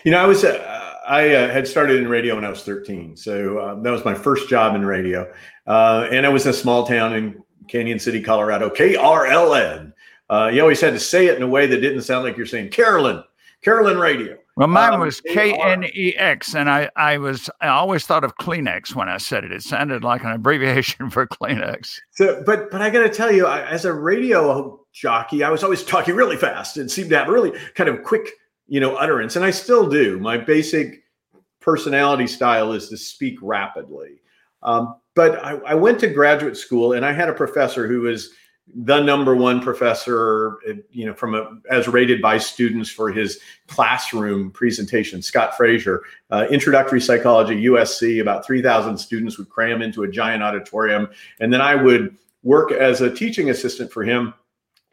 [0.03, 3.17] You know, I was uh, I uh, had started in radio when I was 13,
[3.17, 5.31] so uh, that was my first job in radio,
[5.67, 9.93] uh, and I was in a small town in Cañon City, Colorado, KRLN.
[10.29, 12.45] Uh, you always had to say it in a way that didn't sound like you're
[12.45, 13.23] saying Carolyn,
[13.61, 14.37] Carolyn Radio.
[14.55, 18.23] Well, mine um, was K N E X, and I, I was I always thought
[18.23, 19.51] of Kleenex when I said it.
[19.51, 21.99] It sounded like an abbreviation for Kleenex.
[22.11, 25.63] So, but but I got to tell you, I, as a radio jockey, I was
[25.63, 28.29] always talking really fast and seemed to have really kind of quick,
[28.67, 30.19] you know, utterance, and I still do.
[30.19, 31.03] My basic
[31.59, 34.21] personality style is to speak rapidly.
[34.61, 38.31] Um, but I, I went to graduate school, and I had a professor who was
[38.75, 40.57] the number one professor,
[40.89, 46.47] you know, from a, as rated by students for his classroom presentation, Scott Fraser, uh,
[46.49, 48.21] introductory psychology, USC.
[48.21, 51.09] About three thousand students would cram into a giant auditorium,
[51.39, 54.33] and then I would work as a teaching assistant for him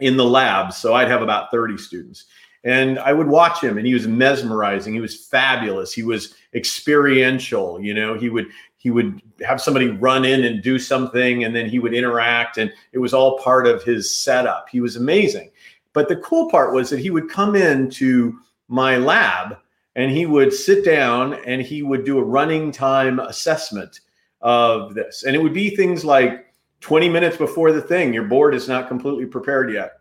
[0.00, 0.72] in the lab.
[0.72, 2.24] So I'd have about thirty students,
[2.64, 4.92] and I would watch him, and he was mesmerizing.
[4.92, 5.92] He was fabulous.
[5.92, 7.80] He was experiential.
[7.80, 8.46] You know, he would
[8.80, 12.72] he would have somebody run in and do something and then he would interact and
[12.92, 15.50] it was all part of his setup he was amazing
[15.92, 18.38] but the cool part was that he would come into
[18.68, 19.58] my lab
[19.96, 24.00] and he would sit down and he would do a running time assessment
[24.40, 26.46] of this and it would be things like
[26.80, 29.92] 20 minutes before the thing your board is not completely prepared yet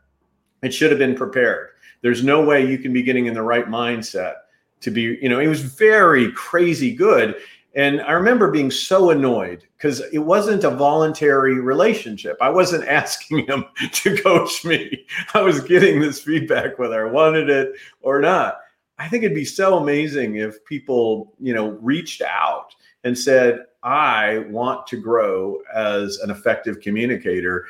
[0.63, 1.71] it should have been prepared
[2.01, 4.35] there's no way you can be getting in the right mindset
[4.81, 7.35] to be you know it was very crazy good
[7.75, 12.35] And I remember being so annoyed because it wasn't a voluntary relationship.
[12.41, 15.05] I wasn't asking him to coach me.
[15.33, 18.59] I was getting this feedback whether I wanted it or not.
[18.97, 24.39] I think it'd be so amazing if people, you know, reached out and said, I
[24.49, 27.65] want to grow as an effective communicator.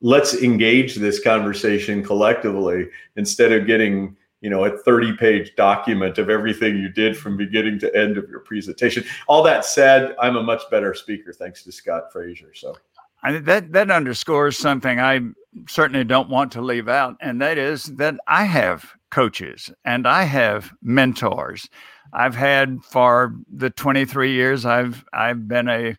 [0.00, 6.30] Let's engage this conversation collectively instead of getting you know a 30 page document of
[6.30, 9.04] everything you did from beginning to end of your presentation.
[9.28, 12.76] All that said i'm a much better speaker thanks to scott fraser so.
[13.22, 15.20] I, that that underscores something i
[15.68, 20.22] certainly don't want to leave out and that is that i have coaches and i
[20.22, 21.68] have mentors.
[22.12, 25.96] I've had for the 23 years i've i've been a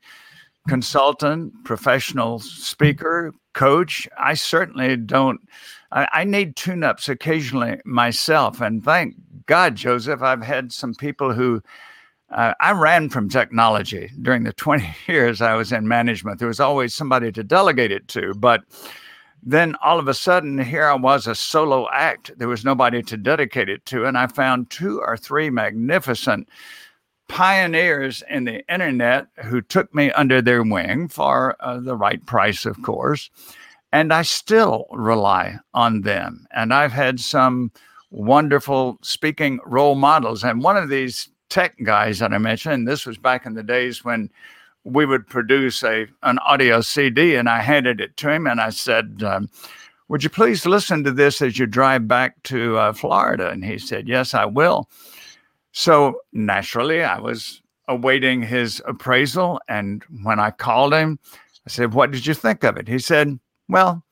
[0.67, 5.41] consultant professional speaker coach i certainly don't
[5.91, 8.61] I, I need tune ups occasionally myself.
[8.61, 11.61] And thank God, Joseph, I've had some people who
[12.29, 16.39] uh, I ran from technology during the 20 years I was in management.
[16.39, 18.33] There was always somebody to delegate it to.
[18.35, 18.61] But
[19.43, 22.31] then all of a sudden, here I was a solo act.
[22.37, 24.05] There was nobody to dedicate it to.
[24.05, 26.47] And I found two or three magnificent
[27.31, 32.65] pioneers in the internet who took me under their wing for uh, the right price,
[32.65, 33.29] of course.
[33.93, 36.45] And I still rely on them.
[36.53, 37.71] And I've had some
[38.09, 40.43] wonderful speaking role models.
[40.43, 44.03] And one of these tech guys that I mentioned, this was back in the days
[44.03, 44.29] when
[44.83, 48.71] we would produce a an audio CD, and I handed it to him, and I
[48.71, 49.47] said, um,
[50.09, 53.77] "Would you please listen to this as you drive back to uh, Florida?" And he
[53.77, 54.89] said, "Yes, I will."
[55.71, 61.19] So naturally, I was awaiting his appraisal, and when I called him,
[61.65, 63.39] I said, "What did you think of it?" He said,
[63.71, 64.03] well,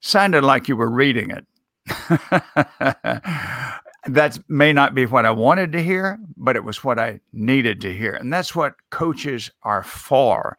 [0.00, 1.46] sounded like you were reading it.
[4.06, 7.82] that may not be what I wanted to hear, but it was what I needed
[7.82, 8.14] to hear.
[8.14, 10.56] And that's what coaches are for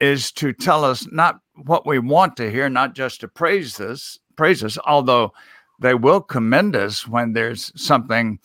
[0.00, 4.18] is to tell us not what we want to hear, not just to praise this,
[4.36, 5.32] praise us, although
[5.80, 8.40] they will commend us when there's something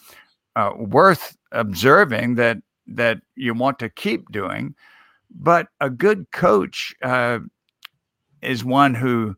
[0.55, 4.75] uh, worth observing that that you want to keep doing.
[5.29, 7.39] But a good coach uh,
[8.41, 9.35] is one who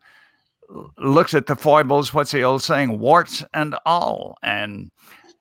[0.98, 4.90] looks at the foibles, what's the old saying, warts and all, and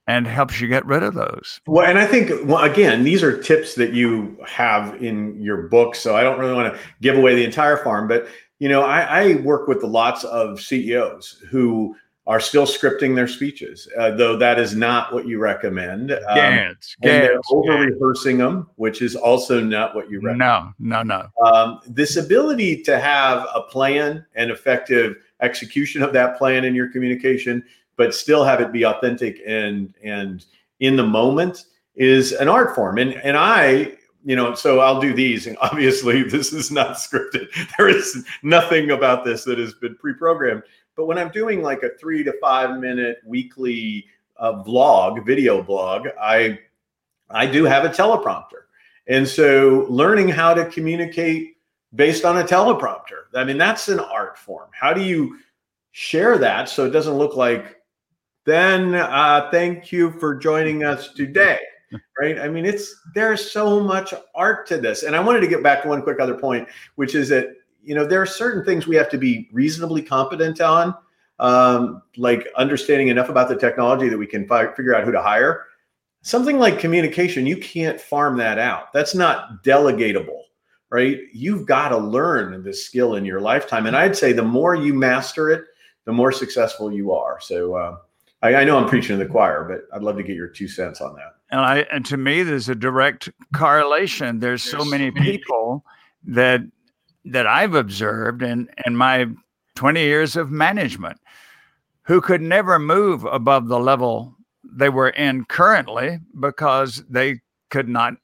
[0.07, 1.61] and helps you get rid of those.
[1.69, 5.95] Well, and I think well, again, these are tips that you have in your book,
[5.95, 8.27] so I don't really want to give away the entire farm, but
[8.59, 11.97] you know, I, I work with lots of CEOs who
[12.31, 16.13] are still scripting their speeches, uh, though that is not what you recommend.
[16.13, 20.39] Um, Gans, Gans, over rehearsing them, which is also not what you recommend.
[20.79, 21.29] No, no, no.
[21.45, 26.87] Um, this ability to have a plan and effective execution of that plan in your
[26.93, 27.65] communication,
[27.97, 30.47] but still have it be authentic and and
[30.79, 31.65] in the moment
[31.97, 32.99] is an art form.
[32.99, 35.47] And and I you know, so I'll do these.
[35.47, 37.49] And obviously, this is not scripted.
[37.77, 40.63] There is nothing about this that has been pre programmed.
[41.01, 44.05] But when I'm doing like a three to five minute weekly
[44.37, 46.59] uh, vlog, video blog, I
[47.31, 48.65] I do have a teleprompter,
[49.07, 51.57] and so learning how to communicate
[51.95, 53.33] based on a teleprompter.
[53.35, 54.69] I mean, that's an art form.
[54.79, 55.39] How do you
[55.93, 57.81] share that so it doesn't look like?
[58.45, 61.61] Then uh, thank you for joining us today.
[62.21, 62.39] Right.
[62.39, 65.03] I mean, it's there's so much art to this.
[65.05, 67.57] And I wanted to get back to one quick other point, which is that
[67.91, 70.95] you know, there are certain things we have to be reasonably competent on,
[71.41, 75.21] um, like understanding enough about the technology that we can fi- figure out who to
[75.21, 75.65] hire.
[76.23, 78.93] Something like communication, you can't farm that out.
[78.93, 80.43] That's not delegatable,
[80.91, 81.19] right?
[81.33, 83.87] You've got to learn this skill in your lifetime.
[83.87, 85.65] And I'd say the more you master it,
[86.05, 87.41] the more successful you are.
[87.41, 87.97] So uh,
[88.41, 90.69] I, I know I'm preaching to the choir, but I'd love to get your two
[90.69, 91.35] cents on that.
[91.51, 94.39] And I and to me, there's a direct correlation.
[94.39, 95.85] There's, there's so many people
[96.23, 96.61] that
[97.25, 99.27] that I've observed in, in my
[99.75, 101.19] 20 years of management
[102.03, 107.41] who could never move above the level they were in currently because they
[107.71, 108.15] could not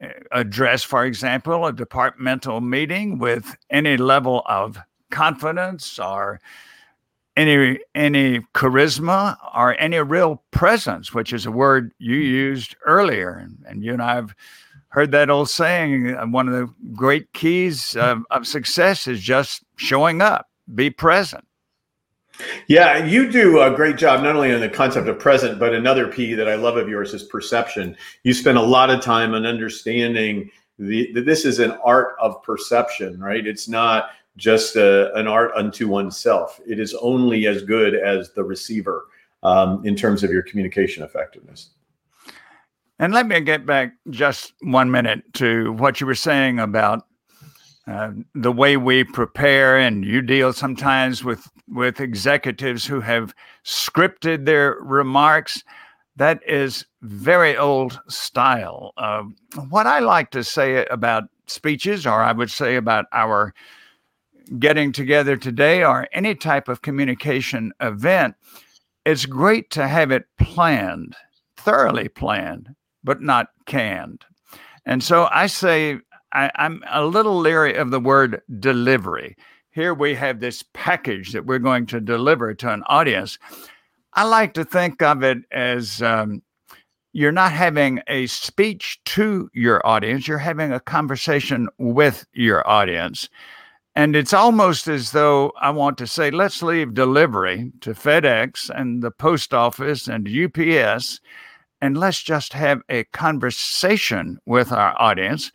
[0.00, 4.78] eh, address, for example, a departmental meeting with any level of
[5.10, 6.40] confidence or
[7.36, 13.58] any any charisma or any real presence, which is a word you used earlier, and,
[13.68, 14.34] and you and I have
[14.88, 19.62] heard that old saying uh, one of the great keys of, of success is just
[19.76, 21.44] showing up, be present.
[22.68, 26.08] Yeah, you do a great job not only on the concept of present, but another
[26.08, 27.96] P that I love of yours is perception.
[28.24, 32.42] You spend a lot of time on understanding the, that this is an art of
[32.42, 33.46] perception, right?
[33.46, 36.60] It's not just a, an art unto oneself.
[36.66, 39.06] It is only as good as the receiver
[39.42, 41.70] um, in terms of your communication effectiveness.
[42.98, 47.02] And let me get back just one minute to what you were saying about
[47.86, 53.34] uh, the way we prepare, and you deal sometimes with with executives who have
[53.64, 55.62] scripted their remarks.
[56.16, 58.92] That is very old style.
[58.96, 59.24] Uh,
[59.68, 63.52] what I like to say about speeches, or I would say about our
[64.58, 68.34] getting together today, or any type of communication event,
[69.04, 71.14] it's great to have it planned,
[71.56, 72.74] thoroughly planned,
[73.06, 74.26] but not canned.
[74.84, 76.00] And so I say
[76.32, 79.36] I, am a little leery of the word delivery.
[79.70, 83.38] Here we have this package that we're going to deliver to an audience.
[84.12, 86.42] I like to think of it as um,
[87.12, 93.28] you're not having a speech to your audience, you're having a conversation with your audience.
[93.94, 99.02] And it's almost as though I want to say, let's leave delivery to FedEx and
[99.02, 101.20] the post office and UPS,
[101.80, 105.52] and let's just have a conversation with our audience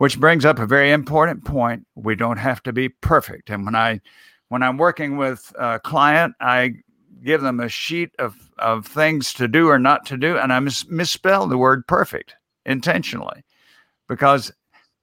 [0.00, 1.86] which brings up a very important point.
[1.94, 3.50] We don't have to be perfect.
[3.50, 4.00] And when I
[4.48, 6.76] when I'm working with a client, I
[7.22, 10.60] give them a sheet of, of things to do or not to do, and I
[10.60, 12.34] mis- misspell the word perfect
[12.64, 13.44] intentionally.
[14.08, 14.50] Because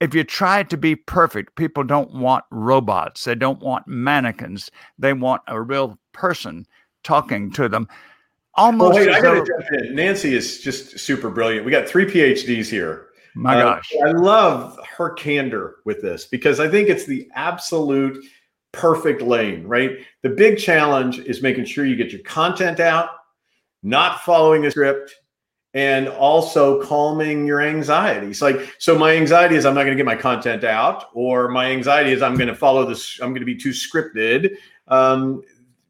[0.00, 3.22] if you try to be perfect, people don't want robots.
[3.22, 4.68] They don't want mannequins.
[4.98, 6.66] They want a real person
[7.04, 7.86] talking to them.
[8.58, 8.96] Almost.
[8.96, 9.94] Well, wait, I got to jump in.
[9.94, 11.64] Nancy is just super brilliant.
[11.64, 13.06] We got three PhDs here.
[13.36, 13.92] My uh, gosh.
[14.04, 18.24] I love her candor with this because I think it's the absolute
[18.72, 19.98] perfect lane, right?
[20.22, 23.10] The big challenge is making sure you get your content out,
[23.84, 25.14] not following a script,
[25.72, 28.26] and also calming your anxiety.
[28.26, 31.48] It's like, so my anxiety is I'm not going to get my content out, or
[31.48, 34.56] my anxiety is I'm going to follow this, I'm going to be too scripted.
[34.88, 35.42] Um,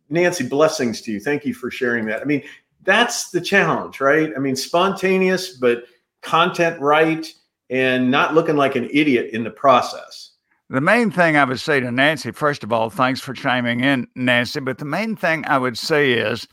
[0.08, 1.20] Nancy, blessings to you.
[1.20, 2.20] Thank you for sharing that.
[2.20, 2.42] I mean,
[2.84, 4.32] that's the challenge, right?
[4.34, 5.84] I mean, spontaneous, but
[6.22, 7.32] content right
[7.70, 10.32] and not looking like an idiot in the process.
[10.70, 14.06] The main thing I would say to Nancy, first of all, thanks for chiming in,
[14.14, 14.60] Nancy.
[14.60, 16.46] But the main thing I would say is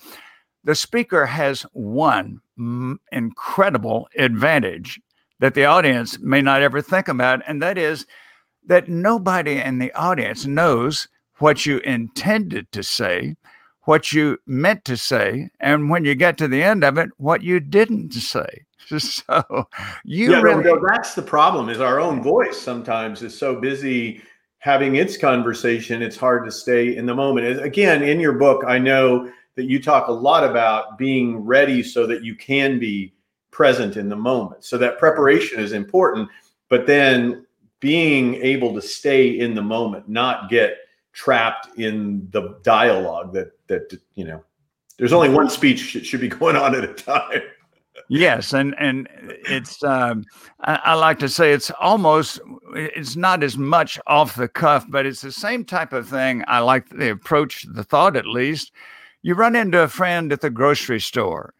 [0.63, 2.39] the speaker has one
[3.11, 4.99] incredible advantage
[5.39, 8.05] that the audience may not ever think about, and that is
[8.67, 11.07] that nobody in the audience knows
[11.39, 13.35] what you intended to say,
[13.83, 17.43] what you meant to say, and when you get to the end of it, what
[17.43, 18.65] you didn't say.
[18.97, 19.67] so
[20.03, 24.21] you yeah, really no, that's the problem is our own voice sometimes is so busy
[24.59, 28.77] having its conversation it's hard to stay in the moment again in your book i
[28.77, 33.11] know that you talk a lot about being ready so that you can be
[33.49, 36.29] present in the moment so that preparation is important
[36.69, 37.43] but then
[37.79, 40.77] being able to stay in the moment not get
[41.15, 44.43] trapped in the dialogue that that you know
[44.97, 47.41] there's only one speech should be going on at a time
[48.07, 50.25] yes, and and it's um,
[50.61, 52.39] I, I, like to say it's almost
[52.73, 56.43] it's not as much off the cuff, but it's the same type of thing.
[56.47, 58.71] I like the approach, the thought at least.
[59.21, 61.53] You run into a friend at the grocery store.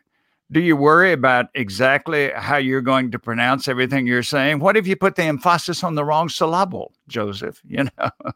[0.51, 4.59] Do you worry about exactly how you're going to pronounce everything you're saying?
[4.59, 7.61] What if you put the emphasis on the wrong syllable, Joseph?
[7.67, 8.09] You know.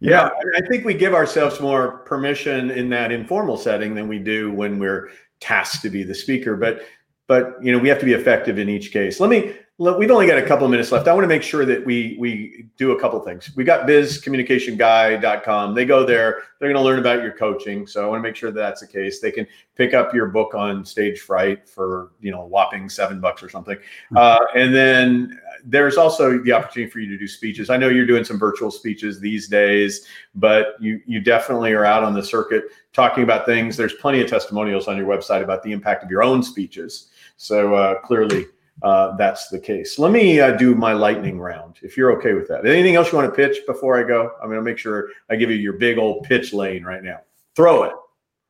[0.00, 4.52] yeah, I think we give ourselves more permission in that informal setting than we do
[4.52, 6.56] when we're tasked to be the speaker.
[6.56, 6.82] But
[7.26, 9.18] but you know we have to be effective in each case.
[9.18, 9.54] Let me.
[9.80, 11.06] Let, we've only got a couple of minutes left.
[11.06, 13.54] I want to make sure that we we do a couple things.
[13.54, 15.74] We got bizcommunicationguy.com.
[15.74, 16.42] They go there.
[16.58, 17.86] They're going to learn about your coaching.
[17.86, 19.20] So I want to make sure that that's the case.
[19.20, 23.40] They can pick up your book on stage fright for you know whopping seven bucks
[23.40, 23.78] or something.
[24.08, 24.16] Hmm.
[24.16, 27.70] Uh, and then there's also the opportunity for you to do speeches.
[27.70, 32.02] I know you're doing some virtual speeches these days, but you you definitely are out
[32.02, 33.76] on the circuit talking about things.
[33.76, 37.10] There's plenty of testimonials on your website about the impact of your own speeches.
[37.36, 38.46] So uh, clearly,
[38.82, 39.98] uh, that's the case.
[39.98, 42.66] Let me uh, do my lightning round, if you're okay with that.
[42.66, 44.32] Anything else you want to pitch before I go?
[44.40, 47.20] I'm going to make sure I give you your big old pitch lane right now.
[47.56, 47.92] Throw it.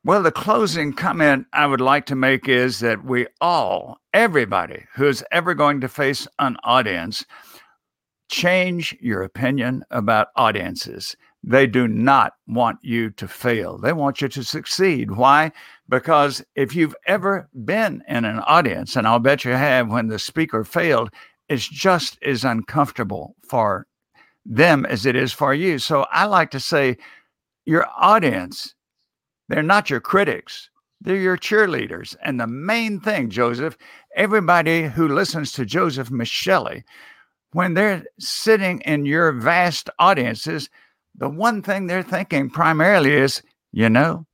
[0.05, 5.23] Well, the closing comment I would like to make is that we all, everybody who's
[5.31, 7.25] ever going to face an audience,
[8.29, 11.17] change your opinion about audiences.
[11.43, 13.77] They do not want you to fail.
[13.77, 15.11] They want you to succeed.
[15.11, 15.51] Why?
[15.87, 20.19] Because if you've ever been in an audience, and I'll bet you have when the
[20.19, 21.09] speaker failed,
[21.47, 23.87] it's just as uncomfortable for
[24.45, 25.79] them as it is for you.
[25.79, 26.97] So I like to say,
[27.65, 28.75] your audience,
[29.47, 30.69] they're not your critics,
[31.01, 32.15] they're your cheerleaders.
[32.23, 33.77] And the main thing, Joseph,
[34.15, 36.83] everybody who listens to Joseph Michelli,
[37.53, 40.69] when they're sitting in your vast audiences,
[41.19, 44.25] the one thing they're thinking primarily is, you know,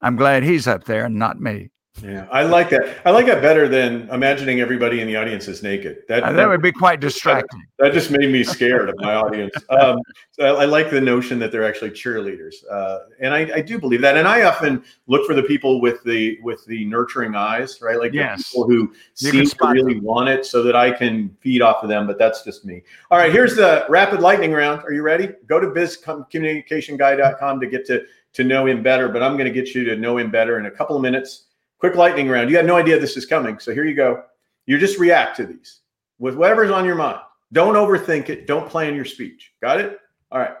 [0.00, 1.68] I'm glad he's up there and not me.
[2.00, 3.02] Yeah, I like that.
[3.04, 5.98] I like that better than imagining everybody in the audience is naked.
[6.08, 7.64] That uh, that would be quite distracting.
[7.78, 9.52] That, that just made me scared of my audience.
[9.70, 10.00] Um,
[10.32, 13.78] so I, I, like the notion that they're actually cheerleaders, uh, and I, I, do
[13.78, 14.18] believe that.
[14.18, 17.98] And I often look for the people with the with the nurturing eyes, right?
[17.98, 18.50] Like yes.
[18.50, 20.04] people who you seem to really them.
[20.04, 22.06] want it, so that I can feed off of them.
[22.06, 22.82] But that's just me.
[23.10, 24.82] All right, here's the rapid lightning round.
[24.82, 25.30] Are you ready?
[25.46, 28.02] Go to bizcommunicationguy.com to get to
[28.34, 29.08] to know him better.
[29.08, 31.44] But I'm going to get you to know him better in a couple of minutes.
[31.82, 32.48] Quick lightning round.
[32.48, 33.58] You have no idea this is coming.
[33.58, 34.22] So here you go.
[34.66, 35.80] You just react to these
[36.20, 37.18] with whatever's on your mind.
[37.52, 38.46] Don't overthink it.
[38.46, 39.52] Don't plan your speech.
[39.60, 39.98] Got it?
[40.30, 40.54] All right.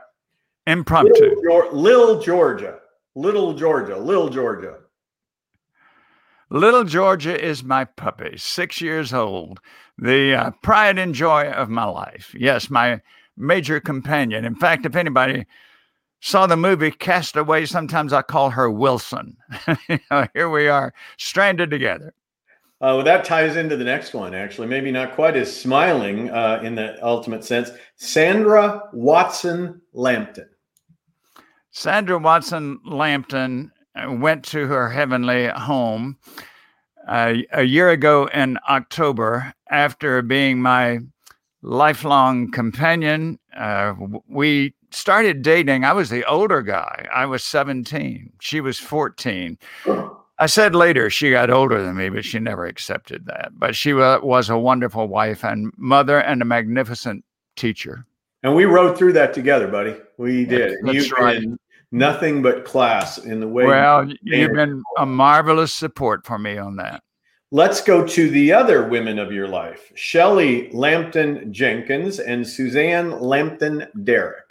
[0.66, 1.36] Impromptu.
[1.36, 2.80] Little, Lil Georgia.
[3.14, 3.96] Little Georgia.
[3.96, 4.78] Little Georgia.
[6.50, 9.60] Little Georgia is my puppy, six years old,
[9.96, 12.34] the uh, pride and joy of my life.
[12.36, 13.00] Yes, my
[13.36, 14.44] major companion.
[14.44, 15.46] In fact, if anybody
[16.22, 17.66] saw the movie Castaway.
[17.66, 19.36] Sometimes I call her Wilson.
[19.88, 22.14] you know, here we are, stranded together.
[22.80, 24.66] Uh, well, that ties into the next one, actually.
[24.66, 27.70] Maybe not quite as smiling uh, in the ultimate sense.
[27.96, 30.48] Sandra Watson Lampton.
[31.70, 36.18] Sandra Watson Lampton uh, went to her heavenly home
[37.08, 40.98] uh, a year ago in October after being my
[41.62, 43.38] lifelong companion.
[43.56, 43.94] Uh,
[44.28, 47.08] we started dating, I was the older guy.
[47.12, 48.32] I was 17.
[48.40, 49.58] She was 14.
[50.38, 53.50] I said later she got older than me, but she never accepted that.
[53.52, 57.24] But she was a wonderful wife and mother and a magnificent
[57.56, 58.06] teacher.
[58.42, 59.96] And we rode through that together, buddy.
[60.18, 60.78] We did.
[60.82, 61.40] That's You've right.
[61.40, 61.58] been
[61.92, 63.66] nothing but class in the way.
[63.66, 67.02] Well, you've been a marvelous support for me on that.
[67.54, 73.86] Let's go to the other women of your life Shelly Lampton Jenkins and Suzanne Lampton
[74.02, 74.41] Derrick.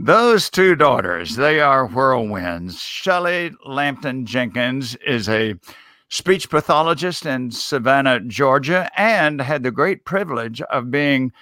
[0.00, 2.80] Those two daughters, they are whirlwinds.
[2.80, 5.56] Shelley Lampton Jenkins is a
[6.08, 11.32] speech pathologist in Savannah, Georgia, and had the great privilege of being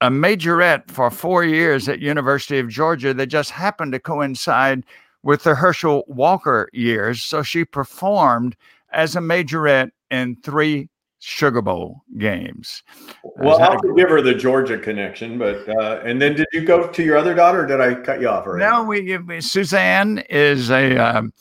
[0.00, 4.86] a majorette for four years at University of Georgia that just happened to coincide
[5.22, 7.22] with the Herschel Walker years.
[7.22, 8.56] So she performed
[8.90, 10.88] as a majorette in three
[11.20, 12.82] Sugar Bowl games.
[13.36, 17.02] Well, I'll give her the Georgia connection, but uh, and then did you go to
[17.02, 17.66] your other daughter?
[17.66, 18.64] did I cut you off already?
[18.64, 21.32] No, we, Suzanne is a um,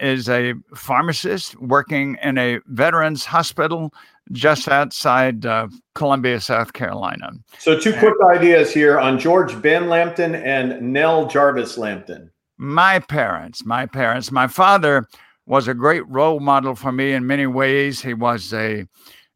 [0.00, 3.92] is a pharmacist working in a veterans hospital
[4.32, 7.32] just outside uh, Columbia, South Carolina.
[7.58, 12.30] So, two quick ideas here on George Ben Lampton and Nell Jarvis Lampton.
[12.56, 15.08] My parents, my parents, my father
[15.50, 18.00] was a great role model for me in many ways.
[18.00, 18.86] He was a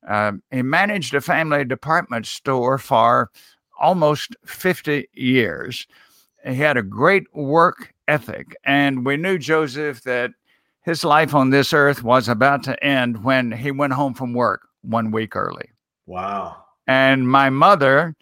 [0.08, 3.30] uh, he managed a family department store for
[3.80, 5.88] almost 50 years.
[6.46, 10.30] He had a great work ethic, and we knew Joseph that
[10.82, 14.68] his life on this earth was about to end when he went home from work
[14.82, 15.70] one week early.
[16.06, 16.62] Wow.
[16.86, 18.14] And my mother,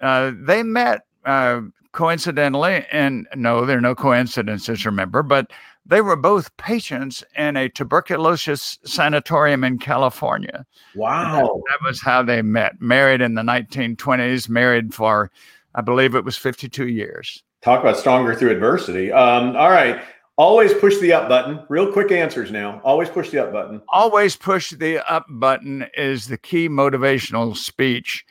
[0.00, 1.62] uh, they met uh,
[1.92, 5.50] coincidentally, and no, there are no coincidences, remember, but
[5.88, 10.66] they were both patients in a tuberculosis sanatorium in California.
[10.94, 11.62] Wow.
[11.66, 12.80] That, that, was how they met.
[12.80, 15.30] Married in the 1920s, married for,
[15.74, 17.42] I believe it was 52 years.
[17.62, 19.12] Talk about stronger through adversity.
[19.12, 20.00] Um, all right.
[20.36, 21.64] Always push the up button.
[21.68, 22.80] Real quick answers now.
[22.84, 23.80] Always push the up button.
[23.88, 28.24] Always push the up button is the key motivational speech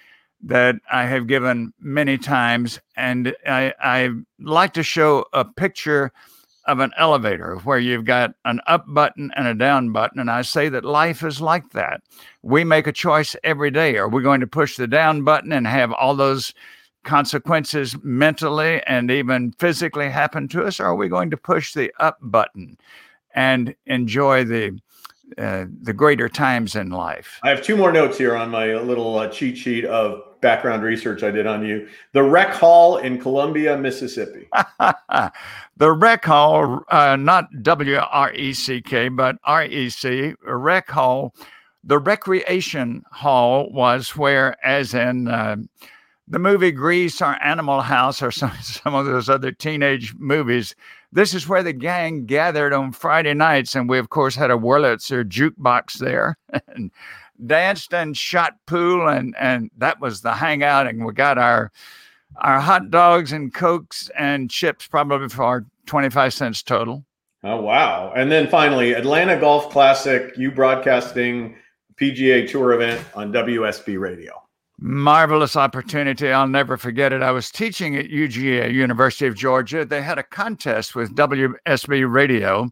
[0.44, 2.80] that I have given many times.
[2.96, 6.12] And I, I like to show a picture
[6.68, 10.20] of an elevator where you've got an up button and a down button.
[10.20, 12.02] And I say that life is like that.
[12.42, 13.98] We make a choice every day.
[13.98, 16.54] Are we going to push the down button and have all those
[17.04, 20.80] consequences mentally and even physically happen to us?
[20.80, 22.78] Or are we going to push the up button
[23.34, 24.80] and enjoy the
[25.40, 27.40] uh, the greater times in life?
[27.44, 31.24] I have two more notes here on my little uh, cheat sheet of background research
[31.24, 31.88] I did on you.
[32.14, 34.48] The Rec Hall in Columbia, Mississippi.
[35.78, 40.90] the Rec Hall, uh, not W R E C K, but R E C, Rec
[40.90, 41.34] Hall.
[41.84, 45.58] The Recreation Hall was where, as in uh,
[46.28, 50.76] the movie Grease or Animal House or some, some of those other teenage movies,
[51.12, 53.76] this is where the gang gathered on Friday nights.
[53.76, 56.38] And we, of course, had a Wurlitzer jukebox there.
[56.68, 56.92] and
[57.46, 60.88] danced and shot pool, and and that was the hangout.
[60.88, 61.72] And we got our
[62.38, 67.06] our hot dogs and cokes and chips probably for twenty five cents total.
[67.44, 68.12] Oh wow!
[68.16, 71.56] And then finally, Atlanta Golf Classic, you broadcasting
[71.96, 74.42] PGA Tour event on WSB Radio.
[74.78, 76.32] Marvelous opportunity.
[76.32, 77.22] I'll never forget it.
[77.22, 79.86] I was teaching at UGA, University of Georgia.
[79.86, 82.70] They had a contest with WSB Radio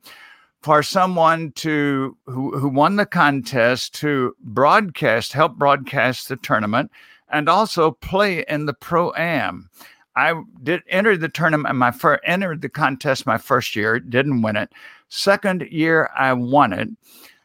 [0.63, 6.89] for someone to who, who won the contest to broadcast, help broadcast the tournament,
[7.29, 9.69] and also play in the pro am.
[10.15, 11.75] I did enter the tournament.
[11.75, 14.71] My first entered the contest my first year, didn't win it.
[15.09, 16.89] Second year, I won it.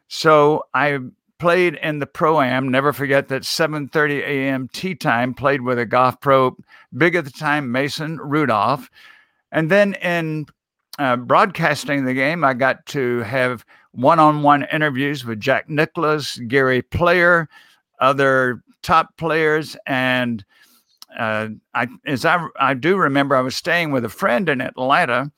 [0.07, 0.99] So I
[1.39, 2.69] played in the pro am.
[2.69, 4.69] Never forget that 7:30 a.m.
[4.73, 5.35] tee time.
[5.35, 6.57] Played with a golf pro,
[6.97, 8.91] big at the time, Mason Rudolph,
[9.51, 10.47] and then in
[10.99, 16.39] uh, broadcasting the game, I got to have one on one interviews with Jack Nicklaus,
[16.49, 17.49] Gary Player,
[18.01, 19.77] other top players.
[19.87, 20.45] And
[21.19, 25.33] uh, I, as I, I do remember, I was staying with a friend in Atlanta.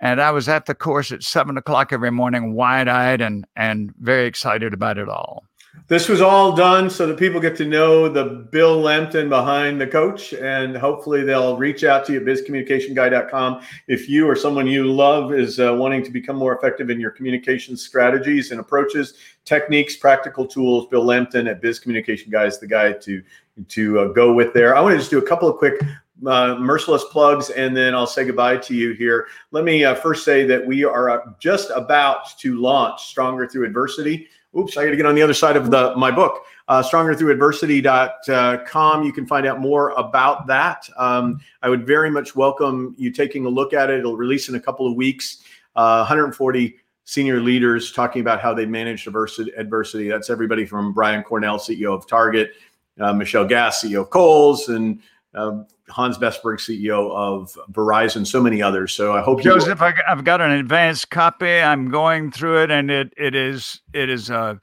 [0.00, 3.94] And I was at the course at seven o'clock every morning, wide eyed and, and
[4.00, 5.44] very excited about it all.
[5.88, 9.86] This was all done so that people get to know the Bill Lampton behind the
[9.86, 14.90] coach, and hopefully they'll reach out to you at bizcommunicationguy.com if you or someone you
[14.90, 19.14] love is uh, wanting to become more effective in your communication strategies and approaches,
[19.44, 20.86] techniques, practical tools.
[20.86, 23.22] Bill Lampton at Biz Communication Guy is the guy to
[23.68, 24.76] to uh, go with there.
[24.76, 25.82] I want to just do a couple of quick
[26.26, 29.26] uh, merciless plugs, and then I'll say goodbye to you here.
[29.50, 34.28] Let me uh, first say that we are just about to launch Stronger Through Adversity
[34.56, 36.44] oops, I got to get on the other side of the my book.
[36.68, 39.04] Uh, strongerthroughadversity.com.
[39.04, 40.88] You can find out more about that.
[40.96, 43.98] Um, I would very much welcome you taking a look at it.
[43.98, 45.42] It'll release in a couple of weeks.
[45.74, 50.08] Uh, 140 senior leaders talking about how they manage adversity.
[50.08, 52.52] That's everybody from Brian Cornell, CEO of Target,
[53.00, 55.00] uh, Michelle Gass, CEO of Kohl's, and
[55.34, 55.62] uh,
[55.92, 58.92] Hans Vestberg, CEO of Verizon, so many others.
[58.92, 59.86] So I hope you Joseph, you.
[59.86, 61.60] I, have got an advanced copy.
[61.60, 64.58] I'm going through it, and it it is it is a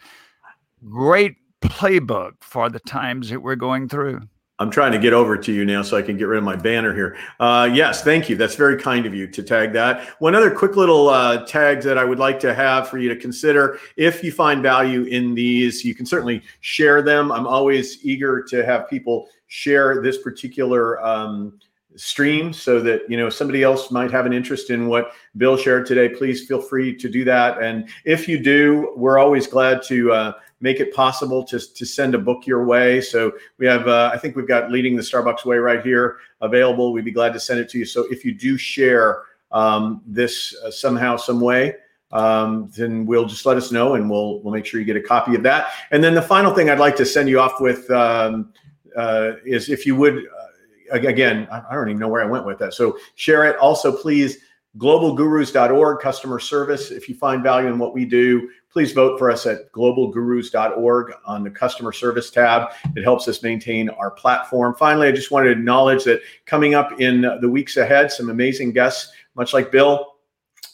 [0.90, 4.22] great playbook for the times that we're going through.
[4.60, 6.58] I'm trying to get over to you now so I can get rid of my
[6.58, 7.18] banner here.
[7.40, 8.36] Uh, yes, thank you.
[8.36, 10.06] That's very kind of you to tag that.
[10.20, 13.16] One other quick little uh, tag that I would like to have for you to
[13.16, 17.32] consider if you find value in these, you can certainly share them.
[17.32, 21.60] I'm always eager to have people share this particular um,
[21.96, 25.86] stream so that you know somebody else might have an interest in what bill shared
[25.86, 27.62] today please feel free to do that.
[27.62, 32.14] And if you do we're always glad to uh, make it possible to, to send
[32.14, 33.02] a book your way.
[33.02, 36.94] So we have uh, i think we've got leading the starbucks way right here available.
[36.94, 37.86] We'd be glad to send it to you.
[37.86, 41.76] So if you do share um, this uh, somehow some way
[42.12, 45.02] um, then we'll just let us know and we'll we'll make sure you get a
[45.02, 45.72] copy of that.
[45.90, 48.54] And then the final thing i'd like to send you off with um,
[48.96, 52.60] uh, is if you would, uh, again, I don't even know where I went with
[52.60, 52.74] that.
[52.74, 53.58] So share it.
[53.58, 54.38] Also, please,
[54.78, 56.92] globalgurus.org, customer service.
[56.92, 61.44] If you find value in what we do, please vote for us at globalgurus.org on
[61.44, 62.72] the customer service tab.
[62.96, 64.76] It helps us maintain our platform.
[64.76, 68.72] Finally, I just wanted to acknowledge that coming up in the weeks ahead, some amazing
[68.74, 70.14] guests, much like Bill.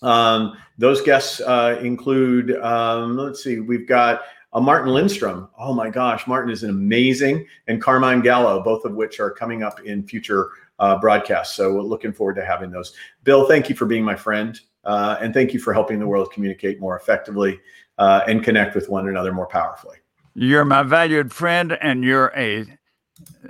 [0.02, 4.24] Um, those guests uh, include, um, let's see, we've got
[4.56, 5.50] uh, Martin Lindstrom.
[5.60, 9.62] Oh my gosh, Martin is an amazing, and Carmine Gallo, both of which are coming
[9.62, 10.50] up in future
[10.80, 11.56] uh, broadcasts.
[11.56, 12.94] So we're looking forward to having those.
[13.24, 16.32] Bill, thank you for being my friend, uh, and thank you for helping the world
[16.32, 17.60] communicate more effectively
[17.98, 19.98] uh, and connect with one another more powerfully.
[20.34, 22.66] You're my valued friend, and you're a,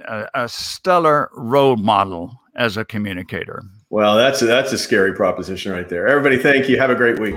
[0.06, 3.64] a, a stellar role model as a communicator.
[3.90, 6.08] Well, that's a, that's a scary proposition right there.
[6.08, 6.80] Everybody, thank you.
[6.80, 7.36] Have a great week.